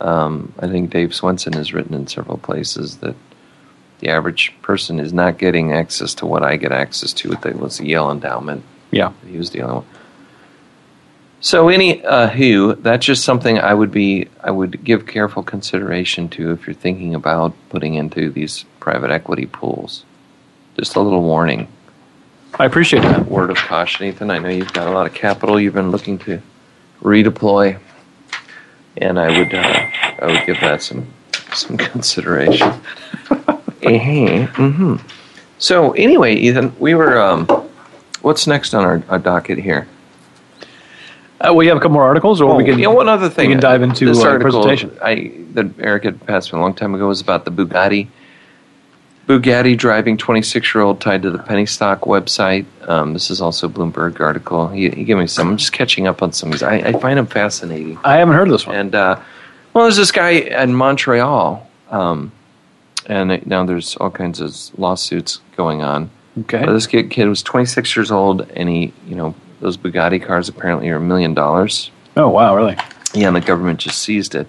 [0.00, 3.14] Um, I think Dave Swensen has written in several places that
[4.00, 7.56] the average person is not getting access to what I get access to with the,
[7.56, 8.64] with the Yale endowment.
[8.90, 9.12] Yeah.
[9.26, 9.84] He was dealing with.
[11.40, 16.28] So any uh, who that's just something I would be I would give careful consideration
[16.30, 20.04] to if you're thinking about putting into these private equity pools.
[20.78, 21.66] Just a little warning.
[22.58, 23.26] I appreciate that.
[23.26, 24.30] Word of caution, Ethan.
[24.30, 26.40] I know you've got a lot of capital you've been looking to
[27.02, 27.78] redeploy,
[28.98, 29.90] and I would uh,
[30.20, 31.06] I would give that some
[31.52, 32.68] some consideration.
[33.30, 34.46] uh-huh.
[34.46, 34.96] hmm
[35.58, 37.20] So anyway, Ethan, we were.
[37.20, 37.46] Um,
[38.20, 39.88] what's next on our, our docket here?
[41.40, 42.78] Uh, we have a couple more articles, or we can.
[42.78, 43.48] you know, one other thing.
[43.48, 44.96] We can dive into this uh, article presentation.
[45.02, 48.08] I that Eric had passed me a long time ago was about the Bugatti.
[49.40, 52.66] Bugatti driving 26 year old tied to the penny stock website.
[52.86, 54.68] Um, this is also a Bloomberg article.
[54.68, 55.50] He, he gave me some.
[55.50, 56.62] I'm just catching up on some of these.
[56.62, 57.98] I, I find them fascinating.
[58.04, 58.76] I haven't heard of this one.
[58.76, 59.20] And uh,
[59.72, 62.30] well, there's this guy in Montreal, um,
[63.06, 66.10] and it- now there's all kinds of lawsuits going on.
[66.40, 66.64] Okay.
[66.64, 70.48] But this kid, kid was 26 years old, and he, you know, those Bugatti cars
[70.48, 71.90] apparently are a million dollars.
[72.16, 72.76] Oh wow, really?
[73.14, 74.46] Yeah, and the government just seized it.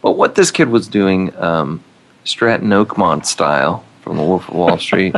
[0.00, 1.82] But what this kid was doing, um,
[2.24, 5.14] Stratton Oakmont style from The Wolf of Wall Street,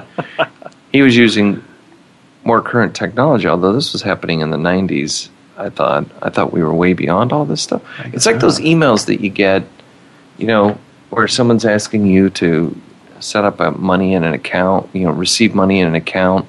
[0.92, 1.64] he was using
[2.44, 3.48] more current technology.
[3.48, 7.32] Although this was happening in the '90s, I thought I thought we were way beyond
[7.32, 7.82] all this stuff.
[8.12, 9.64] It's like those emails that you get,
[10.38, 10.78] you know,
[11.10, 12.78] where someone's asking you to
[13.20, 16.46] set up a money in an account, you know, receive money in an account,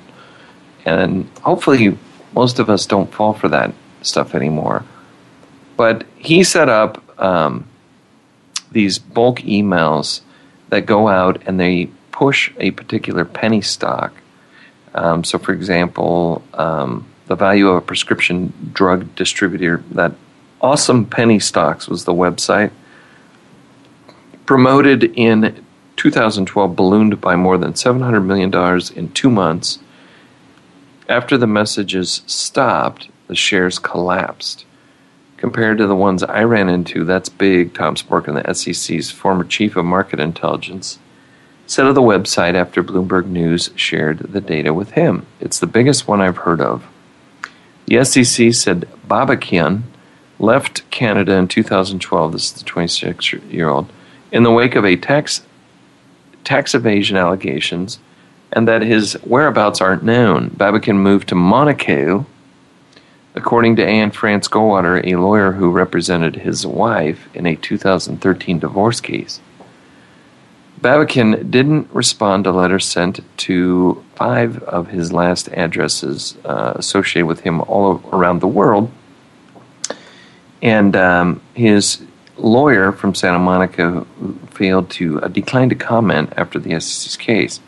[0.86, 1.98] and hopefully
[2.34, 4.84] most of us don't fall for that stuff anymore.
[5.78, 7.68] But he set up um,
[8.72, 10.22] these bulk emails
[10.70, 14.14] that go out and they push a particular penny stock.
[14.94, 20.14] Um, so, for example, um, the value of a prescription drug distributor, that
[20.62, 22.72] awesome penny stocks was the website,
[24.46, 25.62] promoted in
[25.98, 28.54] 2012, ballooned by more than $700 million
[28.96, 29.80] in two months.
[31.10, 34.66] After the messages stopped, the shares collapsed.
[35.36, 37.74] Compared to the ones I ran into, that's big.
[37.74, 40.98] Tom Sporkin, the SEC's former chief of market intelligence,
[41.68, 45.26] said of the website after Bloomberg News shared the data with him.
[45.40, 46.86] It's the biggest one I've heard of.
[47.88, 49.84] The SEC said Babikian
[50.40, 52.32] left Canada in 2012.
[52.32, 53.92] This is the 26 year old
[54.32, 55.46] in the wake of a tax
[56.44, 58.00] tax evasion allegations,
[58.52, 60.52] and that his whereabouts aren't known.
[60.52, 62.26] Babikian moved to Monaco
[63.36, 69.02] According to Anne France Goldwater, a lawyer who represented his wife in a 2013 divorce
[69.02, 69.42] case,
[70.82, 77.42] Babikian didn't respond to letters sent to five of his last addresses uh, associated with
[77.42, 78.92] him all around the world.
[80.62, 82.02] And um, his
[82.38, 84.06] lawyer from Santa Monica
[84.52, 87.60] failed to uh, decline to comment after the SEC's case.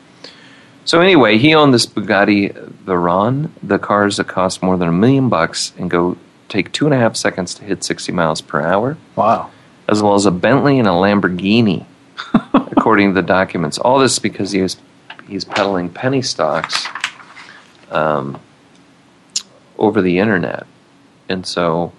[0.86, 2.54] So anyway, he owned this Bugatti
[2.86, 6.18] Veyron, the cars that cost more than a million bucks and go
[6.50, 9.52] take two and a half seconds to hit 60 miles per hour, Wow.
[9.90, 11.86] as well as a Bentley and a Lamborghini,
[12.88, 13.78] according to the documents.
[13.78, 14.78] All this because he was
[15.28, 16.88] he's peddling penny stocks
[17.92, 18.40] um,
[19.78, 20.66] over the internet,
[21.28, 21.92] and so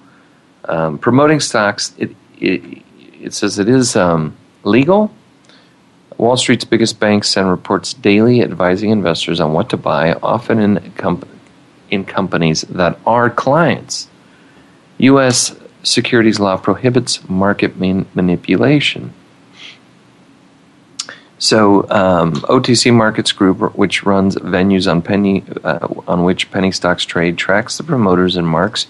[0.64, 1.92] um, promoting stocks.
[1.98, 2.82] It, it
[3.20, 4.34] it says it is um,
[4.64, 5.12] legal.
[6.16, 10.92] Wall Street's biggest banks send reports daily advising investors on what to buy, often in,
[10.92, 11.28] comp-
[11.90, 14.08] in companies that are clients.
[14.96, 15.54] U.S.
[15.82, 19.12] securities law prohibits market man- manipulation.
[21.38, 27.04] So, um, OTC Markets Group, which runs venues on penny uh, on which penny stocks
[27.04, 28.88] trade, tracks the promoters and marks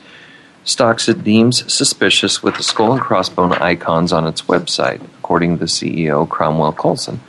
[0.69, 5.03] stocks it deems suspicious with the skull and crossbone icons on its website.
[5.19, 7.21] according to the CEO, Cromwell Coulson.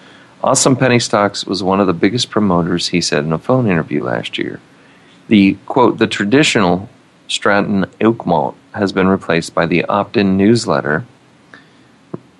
[0.41, 4.01] Awesome Penny Stocks was one of the biggest promoters, he said in a phone interview
[4.01, 4.61] last year.
[5.28, 6.89] The quote, the traditional
[7.28, 11.05] Stratton Oakmont has been replaced by the opt in newsletter,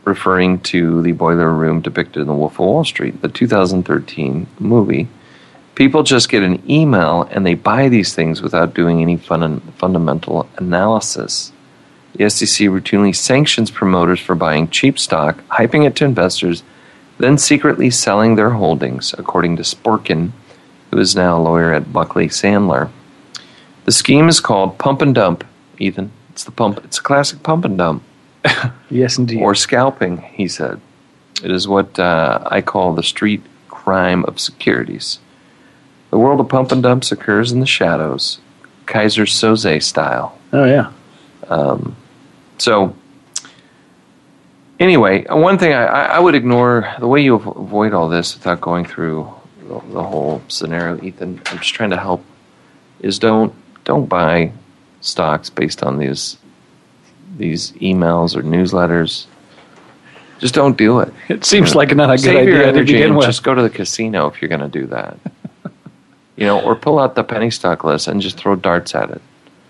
[0.10, 5.08] referring to the boiler room depicted in The Wolf of Wall Street, the 2013 movie.
[5.76, 10.50] People just get an email and they buy these things without doing any fun- fundamental
[10.58, 11.54] analysis.
[12.16, 16.64] The SEC routinely sanctions promoters for buying cheap stock, hyping it to investors,
[17.20, 20.32] then secretly selling their holdings, according to Sporkin,
[20.92, 22.90] who is now a lawyer at Buckley Sandler.
[23.86, 25.46] The scheme is called pump and dump,
[25.78, 26.12] Ethan.
[26.32, 26.82] It's the pump.
[26.84, 28.04] It's a classic pump and dump.
[28.92, 29.42] Yes, indeed.
[29.42, 30.82] Or scalping, he said.
[31.44, 35.20] It is what uh, I call the street crime of securities.
[36.10, 38.40] The world of pump and dumps occurs in the shadows,
[38.88, 40.38] Keyser Söze style.
[40.54, 40.92] oh yeah.
[41.48, 41.96] Um,
[42.58, 42.96] so,
[44.80, 48.60] anyway, one thing I, I I would ignore the way you avoid all this without
[48.60, 49.32] going through
[49.62, 51.42] the, the whole scenario, Ethan.
[51.46, 52.24] I'm just trying to help.
[53.02, 53.54] Is don't
[53.86, 54.52] don't buy
[55.02, 56.38] stocks based on these
[57.38, 59.26] these emails or newsletters.
[60.40, 61.14] Just don't do it.
[61.28, 63.26] It seems like not a good Save idea to begin with.
[63.28, 65.18] just go to the casino if you're going to do that.
[66.38, 69.22] you know, or pull out the penny stock list and just throw darts at it.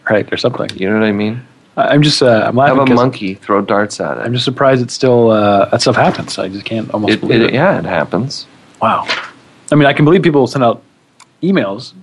[0.09, 0.69] right or something.
[0.77, 1.41] You know what I mean?
[1.75, 4.21] I'm just uh, I'm Have a monkey throw darts at it.
[4.21, 6.37] I'm just surprised it still uh, that stuff happens.
[6.37, 7.53] I just can't almost It- believe it- it.
[7.53, 8.45] yeah, it happens.
[8.81, 9.07] Wow.
[9.71, 10.83] I mean, I can believe people send out
[11.41, 11.93] emails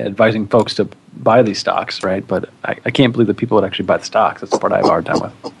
[0.00, 2.26] advising folks to buy these stocks, right?
[2.26, 4.40] But I, I can't believe that people would actually buy the stocks.
[4.40, 5.52] That's the part I have a hard time with.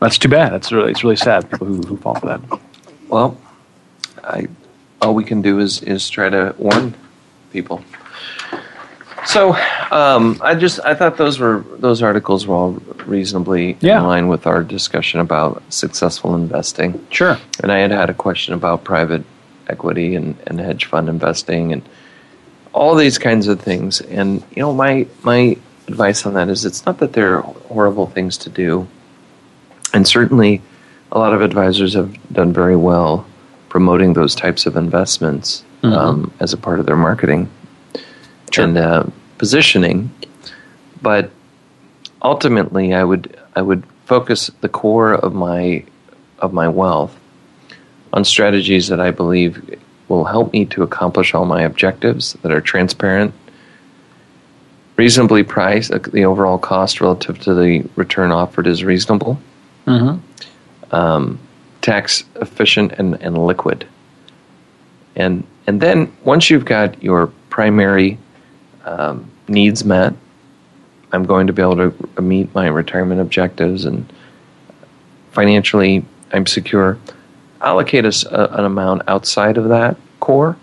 [0.00, 0.52] That's too bad.
[0.52, 1.50] That's really it's really sad.
[1.50, 2.40] People who, who fall for that.
[3.08, 3.40] Well,
[4.22, 4.46] I
[5.00, 6.94] all we can do is is try to warn
[7.52, 7.82] people.
[9.24, 9.54] So,
[9.90, 12.72] um, I just I thought those were those articles were all
[13.06, 13.98] reasonably Yeah.
[14.00, 17.04] in line with our discussion about successful investing.
[17.10, 17.38] Sure.
[17.62, 19.24] And I had had a question about private
[19.68, 21.88] equity and, and hedge fund investing and
[22.72, 24.00] all these kinds of things.
[24.00, 25.56] And you know, my my
[25.88, 28.86] advice on that is it's not that they're horrible things to do.
[29.92, 30.62] And certainly
[31.12, 33.26] a lot of advisors have done very well
[33.68, 37.48] promoting those types of investments um, as a part of their marketing
[38.58, 39.04] and uh,
[39.38, 40.10] positioning.
[41.00, 41.30] But
[42.22, 45.84] ultimately, I would I would focus the core of my
[46.38, 47.16] of my wealth
[48.16, 52.62] on strategies that I believe will help me to accomplish all my objectives that are
[52.62, 53.34] transparent,
[54.96, 55.90] reasonably priced.
[56.12, 59.38] The overall cost relative to the return offered is reasonable,
[59.86, 60.94] Mm-hmm.
[60.94, 61.38] um,
[61.80, 63.86] tax efficient, and, and liquid.
[65.14, 68.18] And and then once you've got your primary
[68.84, 70.14] um, needs met,
[71.12, 74.12] I'm going to be able to meet my retirement objectives and
[75.30, 76.98] financially I'm secure.
[77.60, 80.56] Allocate a an amount outside of that core,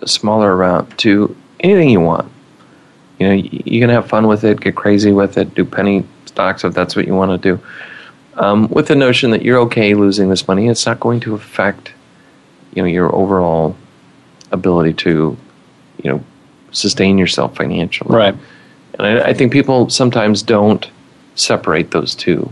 [0.00, 2.30] a smaller amount to anything you want.
[3.18, 6.06] You know, you, you can have fun with it, get crazy with it, do penny
[6.26, 7.62] stocks if that's what you want to do.
[8.34, 11.92] Um, with the notion that you're okay losing this money, it's not going to affect,
[12.74, 13.76] you know, your overall
[14.52, 15.36] ability to,
[16.02, 16.24] you know,
[16.70, 18.14] sustain yourself financially.
[18.14, 18.36] Right.
[18.94, 20.88] And I, I think people sometimes don't
[21.34, 22.50] separate those two.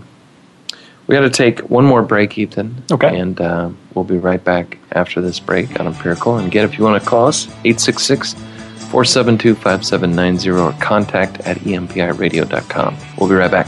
[1.07, 2.83] We got to take one more break, Ethan.
[2.91, 3.19] Okay.
[3.19, 6.37] And uh, we'll be right back after this break on Empirical.
[6.37, 12.97] And again, if you want to call us, 866 472 5790 or contact at empiradio.com.
[13.19, 13.67] We'll be right back.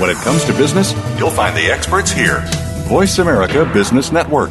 [0.00, 2.42] When it comes to business, you'll find the experts here.
[2.86, 4.50] Voice America Business Network.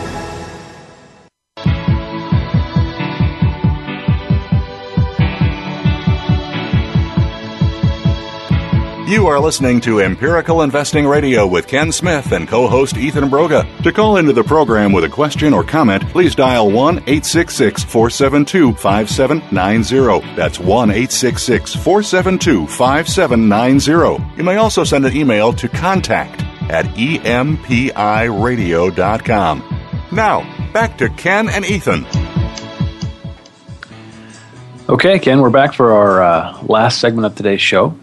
[9.11, 13.67] You are listening to Empirical Investing Radio with Ken Smith and co host Ethan Broga.
[13.83, 18.73] To call into the program with a question or comment, please dial 1 866 472
[18.75, 20.35] 5790.
[20.37, 24.37] That's 1 866 472 5790.
[24.37, 26.41] You may also send an email to contact
[26.71, 27.57] at empiradio.com.
[30.13, 32.05] Now, back to Ken and Ethan.
[34.87, 37.93] Okay, Ken, we're back for our uh, last segment of today's show.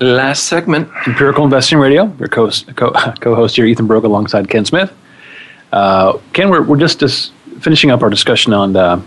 [0.00, 0.88] Last segment.
[1.06, 2.10] Empirical Investing Radio.
[2.18, 4.90] Your co- co-host here, Ethan Broga, alongside Ken Smith.
[5.72, 9.02] Uh, Ken, we're, we're just, just finishing up our discussion on uh,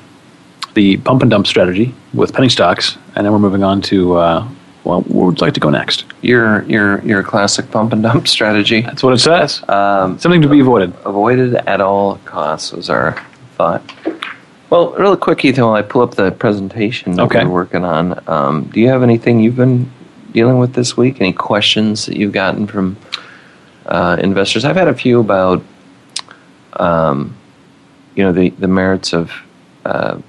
[0.75, 4.47] the pump and dump strategy with penny stocks, and then we're moving on to uh,
[4.83, 6.05] well, where would you like to go next?
[6.21, 8.81] Your your your classic pump and dump strategy.
[8.81, 9.67] That's what it says.
[9.69, 10.93] Um, Something to be avoided.
[11.05, 13.13] avoided at all costs was our
[13.55, 13.81] thought.
[14.69, 17.43] Well, really quick, Ethan, while I pull up the presentation that Okay.
[17.45, 19.91] we're working on, um, do you have anything you've been
[20.33, 21.21] dealing with this week?
[21.21, 22.97] Any questions that you've gotten from
[23.85, 24.65] uh, investors?
[24.65, 25.63] I've had a few about,
[26.73, 27.35] um,
[28.15, 29.31] you know, the, the merits of
[29.85, 30.19] uh,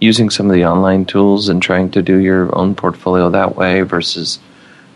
[0.00, 3.82] using some of the online tools and trying to do your own portfolio that way
[3.82, 4.38] versus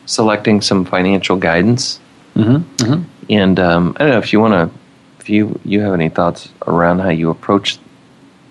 [0.06, 2.00] selecting some financial guidance.
[2.34, 2.84] Mm-hmm.
[2.84, 3.02] Mm-hmm.
[3.30, 4.78] And um, I don't know if you want to,
[5.20, 7.78] if you you have any thoughts around how you approach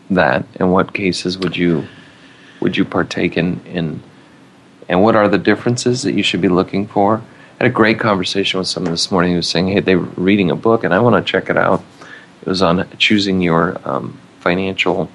[0.09, 1.85] that, and what cases would you
[2.59, 4.01] would you partake in, in
[4.93, 7.17] and what are the differences that you should be looking for?
[7.59, 10.05] I had a great conversation with someone this morning who was saying, "Hey, they were
[10.15, 11.83] reading a book, and I want to check it out."
[12.41, 15.09] It was on choosing your um, financial,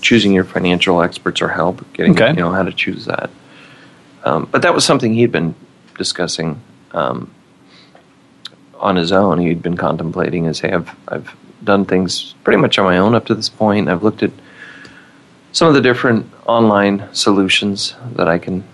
[0.00, 2.30] choosing your financial experts or help, getting Okay.
[2.30, 3.30] you know how to choose that.
[4.24, 5.54] Um, but that was something he'd been
[5.96, 6.60] discussing
[6.92, 7.30] um,
[8.80, 9.38] on his own.
[9.38, 13.26] He'd been contemplating as, hey, I've, I've done things pretty much on my own up
[13.26, 13.88] to this point.
[13.88, 14.30] I've looked at
[15.52, 18.64] some of the different online solutions that I can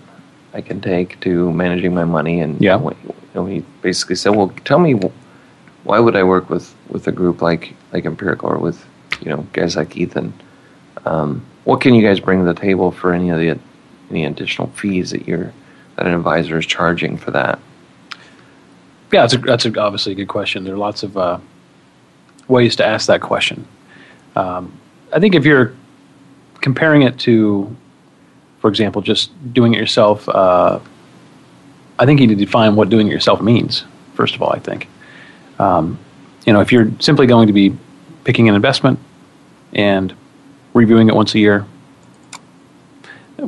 [0.53, 2.39] I can take to managing my money.
[2.39, 2.79] And Yeah.
[2.81, 2.95] you
[3.35, 4.93] know, he basically said, well, tell me
[5.83, 8.83] why would I work with, with a group like like Empirical or with
[9.21, 10.33] you know guys like Ethan?
[11.05, 13.57] Um, what can you guys bring to the table for any of the
[14.09, 15.53] any additional fees that you're
[15.95, 17.59] that an advisor is charging for that?
[19.11, 20.63] Yeah, that's, a, that's a, obviously a good question.
[20.63, 21.39] There are lots of uh,
[22.47, 23.67] ways to ask that question.
[24.35, 24.71] Um,
[25.11, 25.73] I think if you're
[26.61, 27.75] comparing it to,
[28.59, 30.79] for example, just doing it yourself, uh,
[31.97, 33.83] I think you need to define what doing it yourself means,
[34.13, 34.87] first of all, I think.
[35.59, 35.99] Um,
[36.45, 37.75] you know, if you're simply going to be
[38.23, 38.99] picking an investment
[39.73, 40.13] and
[40.73, 41.65] reviewing it once a year,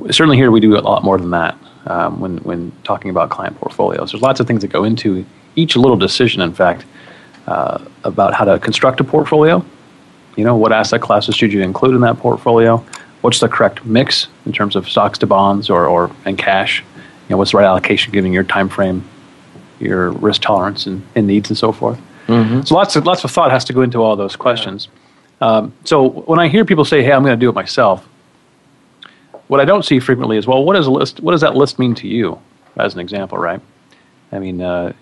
[0.09, 3.57] certainly here we do a lot more than that um, when, when talking about client
[3.57, 4.11] portfolios.
[4.11, 6.85] There's lots of things that go into each little decision, in fact,
[7.47, 9.65] uh, about how to construct a portfolio.
[10.35, 12.85] You know, what asset classes should you include in that portfolio?
[13.21, 16.81] What's the correct mix in terms of stocks to bonds or, or and cash?
[16.81, 19.07] You know, what's the right allocation given your time frame,
[19.79, 21.99] your risk tolerance and, and needs and so forth.
[22.63, 24.87] So lots of lots of thought has to go into all those questions.
[25.41, 28.07] Um, so when I hear people say, "Hey, I'm going to do it myself,"
[29.47, 31.19] what I don't see frequently is, "Well, what does a list?
[31.19, 32.39] What does that list mean to you?"
[32.77, 33.59] As an example, right?
[34.31, 34.93] I mean, uh,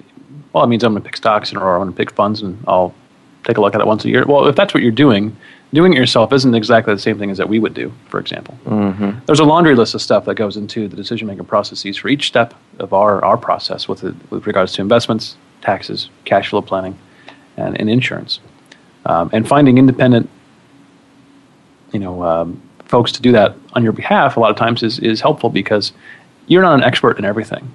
[0.54, 2.42] well, it means I'm going to pick stocks and, or I'm going to pick funds,
[2.42, 2.96] and I'll
[3.44, 4.26] take a look at it once a year.
[4.26, 5.36] Well, if that's what you're doing,
[5.74, 7.92] doing it yourself isn't exactly the same thing as that we would do.
[8.10, 9.20] For example, Mm-hmm.
[9.26, 12.28] there's a laundry list of stuff that goes into the decision making processes for each
[12.28, 16.98] step of our, our process with, it, with regards to investments, taxes, cash flow planning,
[17.58, 18.40] and, and insurance.
[19.06, 20.30] Um, and finding independent,
[21.94, 25.00] you know, um, folks to do that on your behalf a lot of times is,
[25.00, 25.92] is helpful because
[26.48, 27.72] you're not an expert in everything.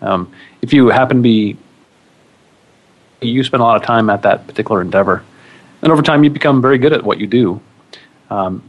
[0.00, 1.56] Um, if you happen to be,
[3.20, 5.24] you spend a lot of time at that particular endeavor,
[5.82, 7.60] and over time you become very good at what you do.
[8.30, 8.68] Um,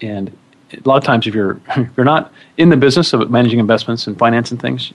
[0.00, 0.36] and
[0.72, 4.06] a lot of times, if you're if you're not in the business of managing investments
[4.06, 4.92] and financing things,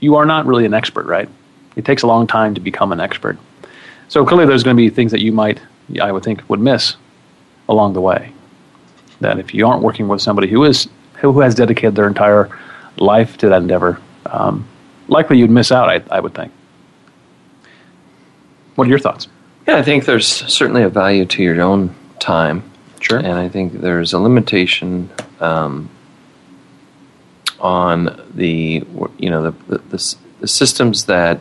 [0.00, 1.28] you are not really an expert, right?
[1.76, 3.38] It takes a long time to become an expert.
[4.08, 5.60] So clearly, there's going to be things that you might,
[6.00, 6.96] I would think, would miss
[7.68, 8.32] along the way.
[9.20, 12.56] That if you aren't working with somebody who is who has dedicated their entire
[12.98, 14.66] life to that endeavor, um,
[15.08, 15.88] likely you'd miss out.
[15.88, 16.52] I, I would think.
[18.74, 19.28] What are your thoughts?
[19.66, 22.70] Yeah, I think there's certainly a value to your own time.
[23.00, 23.18] Sure.
[23.18, 25.10] And I think there's a limitation
[25.40, 25.90] um,
[27.60, 28.84] on the
[29.18, 31.40] you know the, the, the the systems that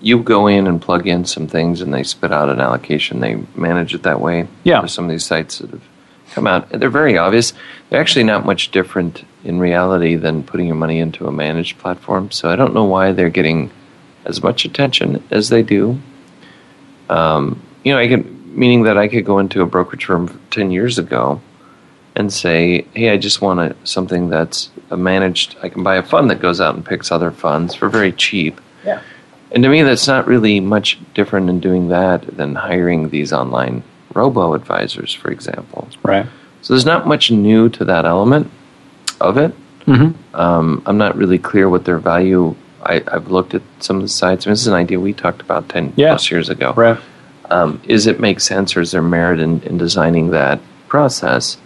[0.00, 3.20] you go in and plug in some things and they spit out an allocation.
[3.20, 4.48] They manage it that way.
[4.64, 4.80] Yeah.
[4.80, 5.82] There's some of these sites that have
[6.32, 6.70] come out.
[6.70, 7.52] They're very obvious.
[7.88, 12.30] They're actually not much different in reality than putting your money into a managed platform.
[12.30, 13.70] So I don't know why they're getting
[14.24, 16.00] as much attention as they do.
[17.10, 20.70] Um, you know, I can meaning that I could go into a brokerage firm ten
[20.70, 21.40] years ago
[22.16, 25.56] and say, "Hey, I just want a, something that's a managed.
[25.62, 28.60] I can buy a fund that goes out and picks other funds for very cheap."
[28.84, 29.00] Yeah.
[29.52, 33.82] And to me, that's not really much different in doing that than hiring these online
[34.14, 35.88] robo advisors, for example.
[36.02, 36.26] Right.
[36.62, 38.50] So there's not much new to that element
[39.20, 39.52] of it.
[39.86, 40.36] Mm-hmm.
[40.36, 42.54] Um, I'm not really clear what their value.
[42.90, 44.44] I, I've looked at some of the sites.
[44.44, 46.10] This is an idea we talked about ten Yeah.
[46.10, 46.72] plus years ago.
[46.76, 46.98] Right.
[47.50, 51.56] Um, is it make sense, or is there merit in, in designing that process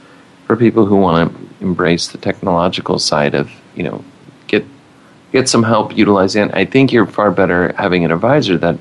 [0.47, 4.05] for people who want to embrace the technological side of you know
[4.47, 4.65] get
[5.33, 6.55] get some help utilizing it?
[6.55, 8.79] I think you're far better having an advisor that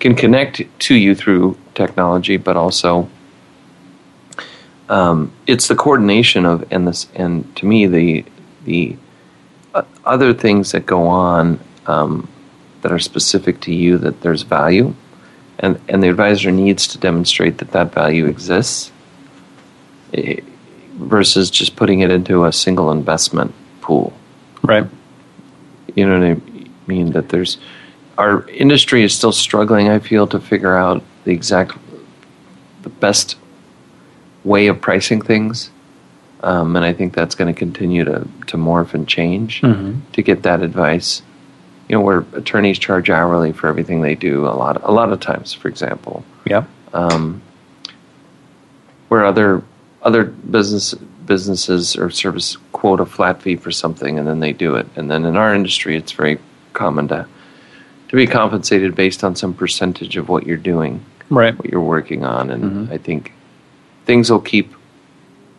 [0.00, 3.08] can connect to you through technology, but also
[4.88, 8.24] um, it's the coordination of and this and to me the
[8.64, 8.96] the
[9.74, 12.28] uh, other things that go on um,
[12.82, 14.94] that are specific to you that there's value
[15.58, 18.90] and and the advisor needs to demonstrate that that value exists
[20.14, 20.40] eh,
[20.96, 24.12] versus just putting it into a single investment pool
[24.62, 24.86] Right.
[25.94, 26.40] you know what I
[26.86, 27.12] mean?
[27.12, 27.58] That there's
[28.18, 29.88] our industry is still struggling.
[29.88, 31.76] I feel to figure out the exact,
[32.82, 33.36] the best
[34.44, 35.70] way of pricing things,
[36.42, 40.00] um, and I think that's going to continue to to morph and change Mhm.
[40.12, 41.22] to get that advice.
[41.88, 44.46] You know, where attorneys charge hourly for everything they do.
[44.46, 46.64] A lot, a lot of times, for example, Yeah.
[46.94, 47.40] um,
[49.08, 49.62] where other
[50.02, 50.94] other business
[51.26, 55.08] businesses or service quote a flat fee for something and then they do it and
[55.10, 56.38] then in our industry it's very
[56.72, 57.24] common to
[58.08, 61.56] to be compensated based on some percentage of what you're doing Right.
[61.56, 62.92] what you're working on and Mhm.
[62.92, 63.32] i think
[64.06, 64.72] things will keep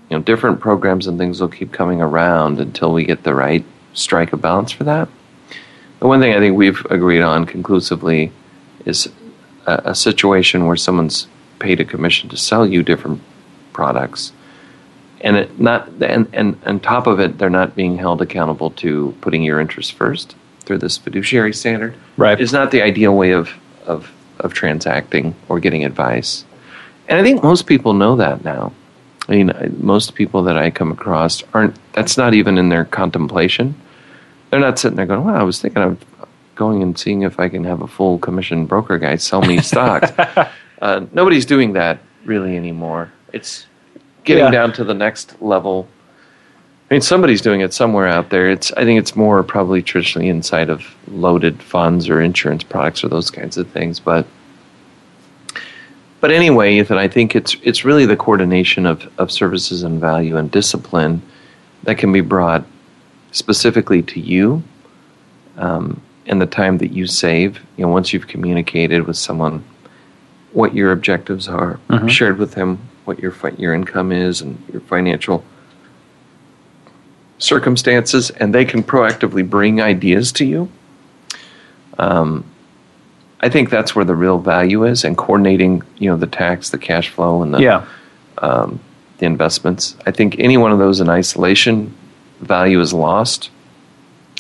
[0.09, 3.63] you know different programs and things will keep coming around until we get the right
[3.93, 5.07] strike a balance for that
[6.03, 8.31] the one thing i think we've agreed on conclusively
[8.85, 9.09] is
[9.65, 11.27] a, a situation where someone's
[11.59, 13.21] paid a commission to sell you different
[13.71, 14.33] products.
[15.21, 19.15] And it not and, and on top of it they're not being held accountable to
[19.21, 20.35] putting your interests first
[20.65, 21.95] through this fiduciary standard.
[22.17, 22.39] Right.
[22.39, 23.51] is not the ideal way of,
[23.85, 26.43] of of transacting or getting advice.
[27.07, 28.73] And i think most people know that now.
[29.29, 33.75] I mean most people that i come across aren't that's not even in their contemplation
[34.53, 36.05] they're not sitting there going well i was thinking of
[36.53, 40.11] going and seeing if i can have a full commission broker guy sell me stocks
[40.81, 43.11] uh, nobody's doing that really anymore.
[43.33, 43.65] It's
[44.23, 44.51] getting Yeah.
[44.51, 45.87] down to the next level.
[46.89, 48.49] I mean, somebody's doing it somewhere out there.
[48.49, 53.09] It's I think it's more probably traditionally inside of loaded funds or insurance products or
[53.09, 53.99] those kinds of things.
[53.99, 54.25] But
[56.21, 60.37] but anyway, Ethan, I think it's it's really the coordination of, of services and value
[60.37, 61.21] and discipline
[61.83, 62.63] that can be brought
[63.33, 64.63] specifically to you
[65.57, 67.59] um, and the time that you save.
[67.75, 69.63] You know, once you've communicated with someone
[70.53, 72.09] what your objectives are, Mhm.
[72.09, 75.43] shared with them what your fi- your income is and your financial
[77.39, 80.69] circumstances, and they can proactively bring ideas to you.
[81.99, 82.45] Um,
[83.41, 86.77] I think that's where the real value is, and coordinating, you know, the tax, the
[86.77, 87.81] cash flow, and the Yeah.
[88.37, 88.79] um,
[89.19, 89.95] the investments.
[90.07, 91.93] I think any one of those in isolation,
[92.43, 93.49] value is lost.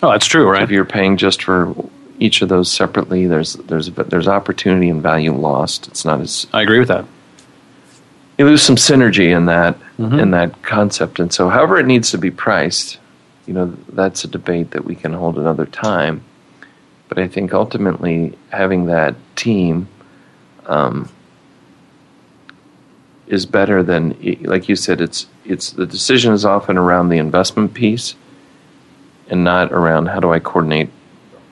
[0.01, 0.63] Oh, that's true, right?
[0.63, 1.73] If you're paying just for
[2.19, 5.87] each of those separately, there's there's there's opportunity and value lost.
[5.87, 7.05] It's not as I agree with that.
[8.37, 10.19] you lose some synergy in that Mhm.
[10.19, 11.19] in that concept.
[11.19, 12.97] And so, however it needs to be priced,
[13.45, 16.21] you know, that's a debate that we can hold another time.
[17.09, 19.87] But I think ultimately having that team
[20.65, 21.09] um,
[23.33, 27.73] is better than, like you said, it's it's the decision is often around the investment
[27.73, 28.15] piece,
[29.29, 30.89] and not around how do I coordinate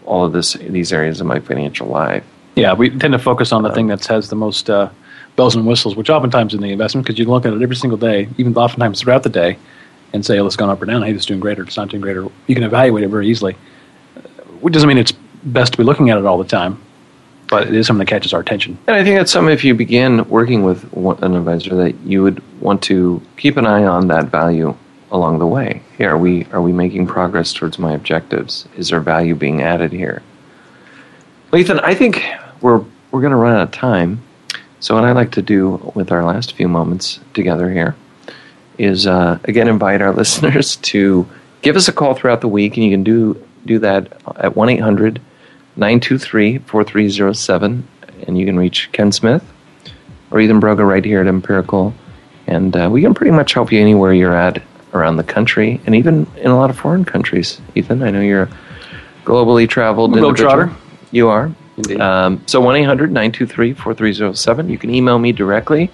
[0.05, 2.23] all of this these areas of my financial life.
[2.55, 4.89] Yeah, we tend to focus on the thing that has the most uh,
[5.36, 7.75] bells and whistles, which oftentimes in the investment, because you can look at it every
[7.75, 9.57] single day, even oftentimes throughout the day,
[10.13, 11.01] and say, oh, it's gone up or down.
[11.01, 12.17] Hey, it's doing great or it's not doing great.
[12.17, 13.55] Or you can evaluate it very easily.
[14.17, 14.21] Uh,
[14.61, 15.13] Which doesn't mean it's
[15.43, 16.79] best to be looking at it all the time,
[17.52, 18.78] but it is something that catches our attention.
[18.88, 20.91] And I think that's something if you begin working with
[21.22, 24.76] an advisor that you would want to keep an eye on that value
[25.12, 25.84] along the way.
[25.97, 28.68] Hey, are we are we making progress towards my objectives?
[28.78, 30.24] Is there value being added here?
[31.54, 32.24] Ethan, I think
[32.62, 34.24] we're we're going to run out of time.
[34.80, 37.97] So what I like to do with our last few moments together here
[38.78, 41.28] is uh, again invite our listeners to
[41.62, 44.70] give us a call throughout the week, and you can do do that at one
[45.76, 47.88] 923 4307
[48.28, 49.43] and you can reach Ken Smith
[50.30, 51.93] or Ethan Broga right here at Empirical.
[52.47, 54.61] And uh, we can pretty much help you anywhere you're at
[54.93, 57.61] around the country and even in a lot of foreign countries.
[57.76, 58.49] Ethan, I know you're
[59.24, 60.74] globally traveled Globetrotter.
[61.11, 61.51] You are.
[61.78, 62.01] Indeed.
[62.01, 64.69] Um, so 1 800 923 4307.
[64.69, 65.89] You can email me directly,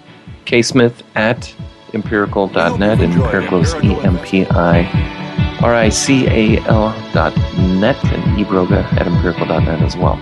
[0.46, 1.54] ksmith at
[1.94, 5.27] empirical.net, and empirical is E M P I
[5.62, 10.18] R I C A L dot net, and ebroga at empirical.net as well.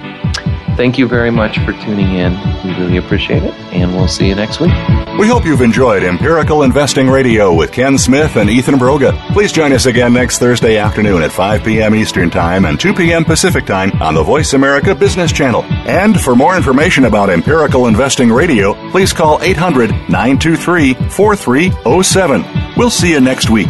[0.75, 2.33] Thank you very much for tuning in.
[2.65, 4.73] We really appreciate it, and we'll see you next week.
[5.17, 9.17] We hope you've enjoyed Empirical Investing Radio with Ken Smith and Ethan Broga.
[9.31, 11.95] Please join us again next Thursday afternoon at 5 p.m.
[11.95, 13.23] Eastern Time and 2 p.m.
[13.23, 15.63] Pacific Time on the Voice America Business Channel.
[15.63, 22.73] And for more information about Empirical Investing Radio, please call 800 923 4307.
[22.75, 23.69] We'll see you next week.